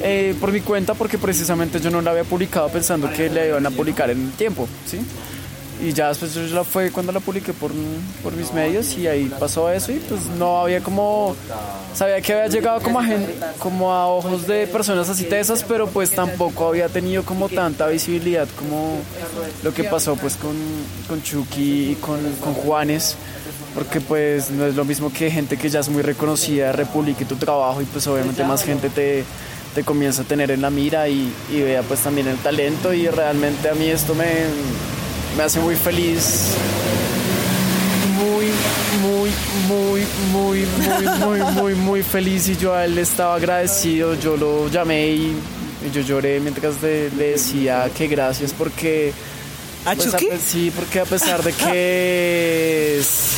eh, 0.02 0.36
por 0.40 0.52
mi 0.52 0.62
cuenta 0.62 0.94
porque 0.94 1.18
precisamente 1.18 1.80
yo 1.80 1.90
no 1.90 2.02
la 2.02 2.12
había 2.12 2.24
publicado 2.24 2.70
pensando 2.70 3.12
que 3.12 3.30
la 3.30 3.46
iban 3.46 3.66
a 3.66 3.72
publicar 3.72 4.10
en 4.10 4.32
tiempo, 4.32 4.68
¿sí? 4.86 5.00
Y 5.84 5.92
ya 5.94 6.08
después 6.08 6.36
la 6.52 6.64
fue 6.64 6.92
cuando 6.92 7.12
la 7.12 7.20
publiqué 7.20 7.52
por, 7.54 7.72
por 8.24 8.34
mis 8.34 8.54
medios 8.54 8.98
y 8.98 9.08
ahí 9.08 9.32
pasó 9.40 9.70
eso 9.70 9.92
y 9.92 9.96
pues 9.96 10.22
no 10.38 10.62
había 10.62 10.82
como... 10.82 11.36
Sabía 11.94 12.22
que 12.22 12.34
había 12.34 12.48
llegado 12.48 12.82
como 12.82 13.00
a, 13.00 13.06
como 13.60 13.92
a 13.92 14.08
ojos 14.08 14.48
de 14.48 14.68
personas 14.68 15.10
así 15.10 15.26
tesas, 15.26 15.64
pero 15.64 15.88
pues 15.88 16.12
tampoco 16.12 16.68
había 16.68 16.88
tenido 16.88 17.24
como 17.24 17.50
tanta 17.50 17.88
visibilidad 17.88 18.48
como 18.58 18.98
lo 19.64 19.74
que 19.74 19.84
pasó 19.84 20.16
pues 20.16 20.36
con, 20.36 20.56
con 21.08 21.22
Chucky 21.22 21.92
y 21.92 21.96
con, 21.96 22.20
con 22.42 22.54
Juanes 22.54 23.18
porque 23.76 24.00
pues 24.00 24.50
no 24.52 24.66
es 24.66 24.76
lo 24.76 24.86
mismo 24.86 25.12
que 25.12 25.30
gente 25.30 25.58
que 25.58 25.70
ya 25.70 25.82
es 25.82 25.90
muy 25.90 26.02
reconocida 26.02 26.72
republique 26.72 27.26
tu 27.26 27.36
trabajo 27.36 27.82
y 27.82 27.86
pues 27.86 28.08
obviamente 28.08 28.44
más 28.46 28.64
gente 28.64 28.90
te, 28.90 29.26
te 29.76 29.84
comienza 29.84 30.22
a 30.22 30.26
tener 30.26 30.50
en 30.50 30.62
la 30.62 30.70
mira 30.70 31.10
y, 31.10 31.32
vea 31.52 31.84
pues 31.84 32.00
también 32.00 32.28
el 32.28 32.38
talento 32.38 32.94
y 32.94 33.08
realmente 33.10 33.70
a 33.70 33.74
mí 33.76 33.88
esto 33.88 34.16
me, 34.16 34.26
me 35.38 35.44
hace 35.44 35.60
muy 35.60 35.76
feliz. 35.76 36.54
Muy, 38.18 38.48
muy, 39.02 39.32
muy, 39.68 40.08
muy, 40.32 40.66
muy, 40.66 41.08
muy, 41.20 41.54
muy, 41.54 41.76
muy 41.76 42.04
feliz 42.04 42.48
y 42.48 42.56
yo 42.56 42.74
a 42.74 42.86
él 42.86 42.98
estaba 42.98 43.36
agradecido. 43.36 44.16
Yo 44.16 44.38
lo 44.38 44.70
llamé 44.70 45.10
y, 45.10 45.36
yo 45.94 46.02
lloré 46.02 46.40
mientras 46.40 46.82
le, 46.82 47.10
decía 47.10 47.90
que 47.96 48.08
gracias 48.08 48.54
porque... 48.54 49.14
Pues, 49.84 50.14
a, 50.16 50.18
sí, 50.44 50.72
porque 50.76 51.00
a 51.00 51.06
pesar 51.06 51.44
de 51.44 51.54
que 51.54 52.98
es, 52.98 53.34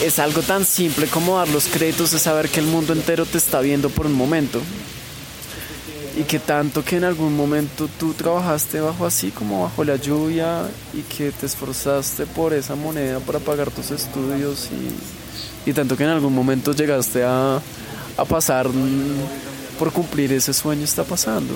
es 0.00 0.18
algo 0.20 0.42
tan 0.42 0.64
simple 0.64 1.08
como 1.08 1.38
dar 1.38 1.48
los 1.48 1.66
créditos, 1.66 2.12
es 2.12 2.22
saber 2.22 2.48
que 2.48 2.60
el 2.60 2.66
mundo 2.66 2.92
entero 2.92 3.26
te 3.26 3.38
está 3.38 3.60
viendo 3.60 3.90
por 3.90 4.06
un 4.06 4.12
momento 4.12 4.60
y 6.20 6.24
que 6.24 6.38
tanto 6.38 6.84
que 6.84 6.98
en 6.98 7.04
algún 7.04 7.34
momento 7.34 7.88
tú 7.98 8.12
trabajaste 8.12 8.78
bajo 8.78 9.06
así 9.06 9.30
como 9.30 9.62
bajo 9.62 9.84
la 9.84 9.96
lluvia 9.96 10.68
y 10.92 11.00
que 11.00 11.32
te 11.32 11.46
esforzaste 11.46 12.26
por 12.26 12.52
esa 12.52 12.74
moneda 12.74 13.20
para 13.20 13.38
pagar 13.38 13.70
tus 13.70 13.90
estudios 13.90 14.68
y, 14.70 15.70
y 15.70 15.72
tanto 15.72 15.96
que 15.96 16.04
en 16.04 16.10
algún 16.10 16.34
momento 16.34 16.74
llegaste 16.74 17.24
a, 17.24 17.56
a 18.18 18.24
pasar 18.26 18.66
por 19.78 19.92
cumplir 19.92 20.30
ese 20.32 20.52
sueño 20.52 20.84
está 20.84 21.04
pasando. 21.04 21.54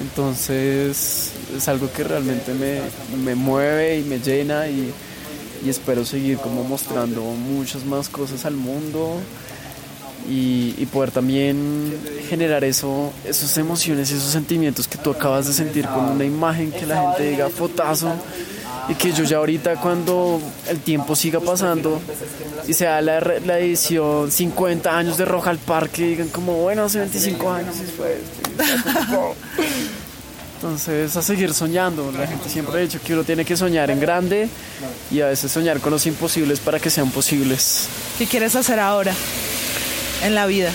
Entonces 0.00 1.32
es 1.56 1.68
algo 1.68 1.92
que 1.92 2.04
realmente 2.04 2.54
me, 2.54 2.82
me 3.24 3.34
mueve 3.34 3.98
y 3.98 4.04
me 4.04 4.20
llena 4.20 4.68
y, 4.68 4.92
y 5.64 5.68
espero 5.68 6.04
seguir 6.04 6.38
como 6.38 6.62
mostrando 6.62 7.22
muchas 7.22 7.84
más 7.84 8.08
cosas 8.08 8.44
al 8.44 8.54
mundo 8.54 9.16
y, 10.28 10.86
poder 10.86 11.10
también 11.10 11.96
generar 12.28 12.64
eso, 12.64 13.12
esas 13.24 13.56
emociones, 13.58 14.10
esos 14.10 14.32
sentimientos 14.32 14.88
que 14.88 14.98
tú 14.98 15.10
acabas 15.10 15.46
de 15.46 15.52
sentir 15.52 15.86
con 15.86 16.04
una 16.04 16.24
imagen 16.24 16.72
que 16.72 16.86
la 16.86 17.00
gente 17.02 17.30
diga 17.30 17.48
fotazo 17.48 18.12
y 18.88 18.94
que 18.94 19.12
yo 19.12 19.22
ya 19.24 19.36
ahorita 19.36 19.76
cuando 19.76 20.40
el 20.68 20.80
tiempo 20.80 21.14
siga 21.14 21.38
pasando 21.38 22.00
y 22.66 22.72
sea 22.72 23.00
la, 23.00 23.20
la 23.20 23.58
edición 23.60 24.32
50 24.32 24.96
años 24.96 25.16
de 25.16 25.24
Roja 25.24 25.50
al 25.50 25.58
Parque 25.58 26.06
digan 26.06 26.28
como 26.28 26.54
bueno 26.54 26.84
hace 26.84 26.98
25 26.98 27.52
años 27.52 27.76
entonces 30.62 31.16
a 31.16 31.22
seguir 31.22 31.54
soñando. 31.54 32.12
La 32.12 32.26
gente 32.26 32.50
siempre 32.50 32.76
ha 32.76 32.80
dicho 32.80 33.00
que 33.02 33.14
uno 33.14 33.24
tiene 33.24 33.46
que 33.46 33.56
soñar 33.56 33.90
en 33.90 33.98
grande 33.98 34.48
y 35.10 35.22
a 35.22 35.28
veces 35.28 35.50
soñar 35.50 35.80
con 35.80 35.90
los 35.90 36.04
imposibles 36.04 36.60
para 36.60 36.78
que 36.78 36.90
sean 36.90 37.10
posibles. 37.10 37.88
¿qué 38.18 38.26
quieres 38.26 38.54
hacer 38.54 38.78
ahora? 38.78 39.14
En 40.22 40.34
la 40.34 40.46
vida? 40.46 40.72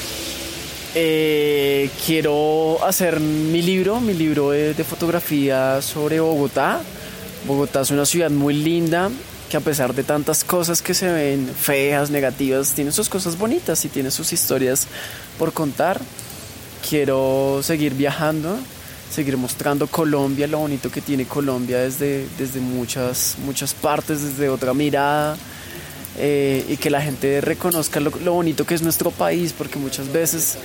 Eh, 0.94 1.90
quiero 2.06 2.84
hacer 2.86 3.20
mi 3.20 3.62
libro, 3.62 4.00
mi 4.00 4.14
libro 4.14 4.52
de, 4.52 4.74
fotografía 4.84 5.82
sobre 5.82 6.20
Bogotá. 6.20 6.82
Bogotá 7.46 7.82
es 7.82 7.92
una 7.92 8.06
ciudad 8.06 8.32
muy 8.32 8.54
linda 8.54 9.10
que 9.50 9.58
a 9.58 9.60
pesar 9.60 9.94
de 9.94 10.04
tantas 10.04 10.44
cosas 10.44 10.82
que 10.82 10.94
se 10.94 11.12
ven 11.12 11.48
feas, 11.48 12.10
negativas, 12.10 12.72
tiene 12.72 12.92
sus 12.92 13.10
cosas 13.10 13.38
bonitas 13.38 13.84
y 13.86 13.90
tiene 13.90 14.10
sus 14.10 14.32
historias 14.34 14.88
por 15.38 15.54
contar. 15.54 16.00
Quiero 16.88 17.60
seguir 17.62 17.94
viajando, 17.94 18.58
seguir 19.12 19.38
mostrando 19.38 19.88
Colombia, 19.88 20.48
lo 20.48 20.60
bonito 20.60 20.90
que 20.90 21.02
tiene 21.02 21.26
Colombia 21.26 21.80
desde, 21.80 22.26
desde 22.38 22.62
muchas, 22.62 23.36
muchas 23.44 23.74
partes, 23.74 24.24
desde 24.24 24.50
otra 24.50 24.74
mirada 24.74 25.38
eh, 26.18 26.66
y 26.70 26.78
que 26.78 26.90
la 26.90 27.02
gente 27.02 27.42
reconozca 27.42 28.00
lo, 28.00 28.12
bonito 28.12 28.66
que 28.66 28.74
es 28.74 28.82
nuestro 28.82 29.12
país, 29.12 29.54
porque 29.58 29.78
muchas 29.78 30.12
veces 30.12 30.58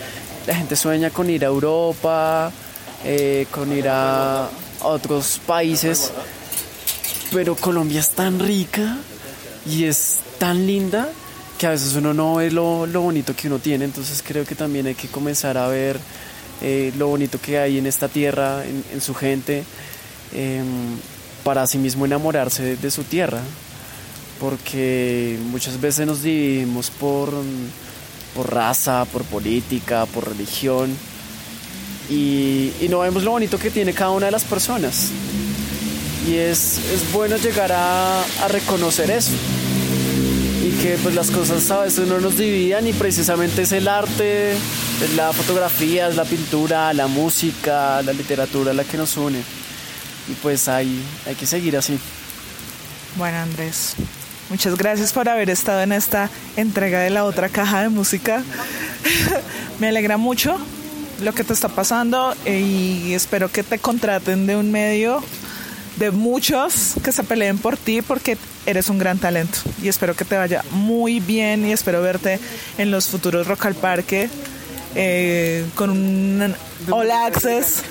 la 0.47 0.55
gente 0.55 0.77
sueña 0.77 1.11
con 1.11 1.29
ir 1.29 1.45
a 1.45 1.49
Europa, 1.49 2.53
eh, 3.05 3.47
con 3.51 3.73
ir 3.73 3.89
a, 3.89 4.49
otros 4.83 5.41
países, 5.45 6.11
pero 7.33 7.55
Colombia 7.55 8.01
es 8.01 8.11
tan 8.11 8.39
rica 8.39 8.97
y 9.67 9.85
es 9.85 10.21
tan 10.39 10.67
linda 10.67 11.11
que 11.59 11.67
a 11.67 11.71
veces 11.71 11.95
uno 11.97 12.15
no 12.15 12.37
ve 12.37 12.51
lo, 12.51 12.87
bonito 12.87 13.37
que 13.37 13.49
uno 13.49 13.59
tiene, 13.59 13.85
entonces 13.85 14.23
creo 14.27 14.47
que 14.47 14.55
también 14.55 14.87
hay 14.87 14.95
que 14.95 15.09
comenzar 15.09 15.59
a 15.59 15.69
ver 15.69 15.99
eh, 16.63 16.93
lo 16.97 17.09
bonito 17.09 17.39
que 17.39 17.59
hay 17.59 17.77
en 17.77 17.87
esta 17.87 18.09
tierra, 18.09 18.65
en, 18.65 19.01
su 19.03 19.15
gente, 19.15 19.65
em, 20.33 20.97
para 21.45 21.67
sí 21.67 21.77
mismo 21.77 22.07
enamorarse 22.07 22.77
de 22.77 22.91
su 22.91 23.05
tierra 23.05 23.43
porque 24.41 25.39
muchas 25.51 25.81
veces 25.81 26.07
nos 26.07 26.23
dividimos 26.23 26.91
por, 26.91 27.31
por 28.35 28.53
raza, 28.53 29.05
por 29.05 29.23
política, 29.25 30.07
por 30.07 30.29
religión 30.29 30.97
y, 32.09 32.73
no 32.89 33.01
vemos 33.01 33.23
lo 33.23 33.31
bonito 33.31 33.59
que 33.59 33.71
tiene 33.71 33.93
cada 33.93 34.11
una 34.11 34.27
de 34.27 34.33
las 34.33 34.45
personas. 34.45 35.11
Y 36.27 36.35
es, 36.35 36.79
es 36.93 37.13
bueno 37.13 37.37
llegar 37.37 37.71
a, 37.73 38.25
reconocer 38.49 39.11
eso 39.11 39.31
y 40.65 40.71
que 40.83 40.99
pues 41.03 41.15
las 41.15 41.31
cosas 41.31 41.71
a 41.71 41.83
veces 41.83 42.09
no 42.09 42.21
nos 42.21 42.37
dividan 42.37 42.87
y 42.87 42.93
precisamente 42.93 43.63
es 43.63 43.73
el 43.73 43.89
arte, 43.89 44.53
es 44.53 45.15
la 45.17 45.33
fotografía, 45.33 46.09
es 46.09 46.17
la 46.17 46.25
pintura, 46.25 46.93
la 46.93 47.07
música, 47.07 48.03
la 48.03 48.13
literatura 48.13 48.73
la 48.73 48.85
que 48.85 48.97
nos 48.97 49.17
une 49.17 49.39
y 49.39 50.33
pues 50.43 50.69
hay, 50.69 51.03
hay 51.27 51.35
que 51.35 51.47
seguir 51.47 51.77
así. 51.77 51.99
Bueno, 53.17 53.39
Andrés, 53.39 53.95
muchas 54.51 54.77
gracias 54.77 55.13
por 55.13 55.29
haber 55.29 55.49
estado 55.49 55.81
en 55.81 55.93
esta 55.93 56.29
entrega 56.57 57.01
de 57.01 57.11
la 57.11 57.25
otra 57.25 57.49
caja 57.49 57.83
de 57.83 57.89
música. 57.89 58.43
Me 59.79 59.89
alegra 59.89 60.17
mucho 60.19 60.59
lo 61.23 61.33
que 61.33 61.45
te 61.45 61.53
está 61.53 61.69
pasando 61.69 62.35
y 62.45 63.13
espero 63.15 63.51
que 63.51 63.63
te 63.63 63.79
contraten 63.79 64.47
de 64.47 64.57
un 64.57 64.71
medio 64.71 65.23
de 65.97 66.11
muchos 66.11 66.95
que 67.03 67.13
se 67.13 67.23
peleen 67.23 67.59
por 67.59 67.77
ti 67.77 68.03
porque 68.03 68.37
eres 68.67 68.89
un 68.89 68.99
gran 68.99 69.19
talento 69.19 69.59
y 69.83 69.89
espero 69.89 70.15
que 70.15 70.25
te 70.25 70.37
vaya 70.37 70.65
muy 70.71 71.21
bien 71.21 71.67
y 71.67 71.73
espero 71.73 72.03
verte 72.03 72.39
en 72.79 72.91
los 72.91 73.09
futuros 73.09 73.47
Rock 73.47 73.67
al 73.67 73.75
Parque 73.75 74.29
eh, 74.95 75.65
con 75.75 75.91
un 75.91 76.55
All 76.91 77.11
Access 77.11 77.83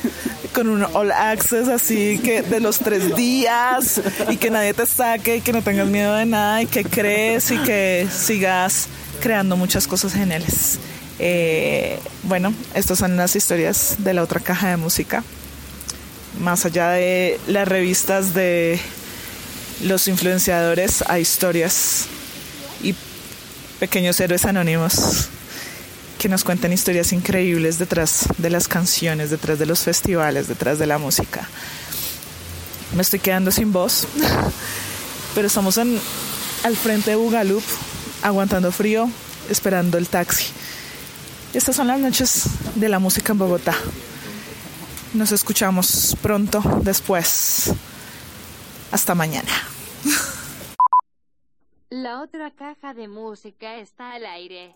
con 0.54 0.68
un 0.68 0.84
All 0.94 1.12
Access 1.12 1.68
así 1.68 2.20
que 2.20 2.42
de 2.42 2.60
los 2.60 2.80
tres 2.80 3.16
días 3.16 4.02
y 4.30 4.38
que 4.38 4.50
nadie 4.50 4.74
te 4.74 4.86
saque 4.86 5.38
y 5.38 5.42
que 5.42 5.54
no 5.54 5.62
tengas 5.62 5.88
miedo 5.88 6.16
de 6.16 6.26
nada 6.26 6.62
y 6.62 6.66
que 6.66 6.84
crees 6.84 7.52
y 7.52 7.58
que 7.60 8.08
sigas 8.12 8.88
creando 9.22 9.56
muchas 9.56 9.88
cosas 9.88 10.14
geniales. 10.14 10.80
Eh, 11.20 12.00
bueno, 12.24 12.54
estas 12.74 13.00
son 13.00 13.16
las 13.18 13.36
historias 13.36 13.96
de 14.00 14.14
la 14.14 14.24
otra 14.24 14.40
caja 14.40 14.70
de 14.70 14.78
música. 14.78 15.24
Más 16.40 16.66
allá 16.66 16.90
de 16.90 17.40
las 17.48 17.68
revistas 17.68 18.34
de 18.34 18.80
los 19.84 20.08
influenciadores, 20.08 21.04
hay 21.08 21.22
historias 21.22 22.06
y 22.82 22.96
pequeños 23.80 24.20
héroes 24.20 24.46
anónimos 24.46 25.30
que 26.20 26.28
nos 26.28 26.44
cuentan 26.44 26.74
historias 26.74 27.14
increíbles 27.14 27.80
detrás 27.80 28.28
de 28.38 28.50
las 28.50 28.68
canciones, 28.68 29.30
detrás 29.30 29.58
de 29.58 29.66
los 29.66 29.80
festivales, 29.80 30.50
detrás 30.50 30.78
de 30.78 30.86
la 30.86 30.98
música. 30.98 31.48
Me 32.94 33.02
estoy 33.02 33.20
quedando 33.20 33.52
sin 33.52 33.72
voz, 33.72 34.06
pero 35.34 35.48
estamos 35.48 35.78
en, 35.78 35.98
al 36.66 36.76
frente 36.76 37.12
de 37.12 37.16
Bugaloop, 37.16 37.64
aguantando 38.22 38.70
frío, 38.74 39.10
esperando 39.50 39.98
el 39.98 40.10
taxi. 40.10 40.52
Estas 41.54 41.78
son 41.78 41.88
las 41.88 42.02
noches 42.02 42.50
de 42.76 42.90
la 42.90 43.00
música 43.00 43.32
en 43.32 43.40
Bogotá. 43.40 43.76
Nos 45.14 45.32
escuchamos 45.32 46.18
pronto 46.22 46.62
después. 46.84 47.72
Hasta 48.92 49.16
mañana. 49.16 49.52
La 51.90 52.22
otra 52.22 52.52
caja 52.52 52.94
de 52.94 53.08
música 53.08 53.78
está 53.78 54.12
al 54.12 54.26
aire. 54.26 54.76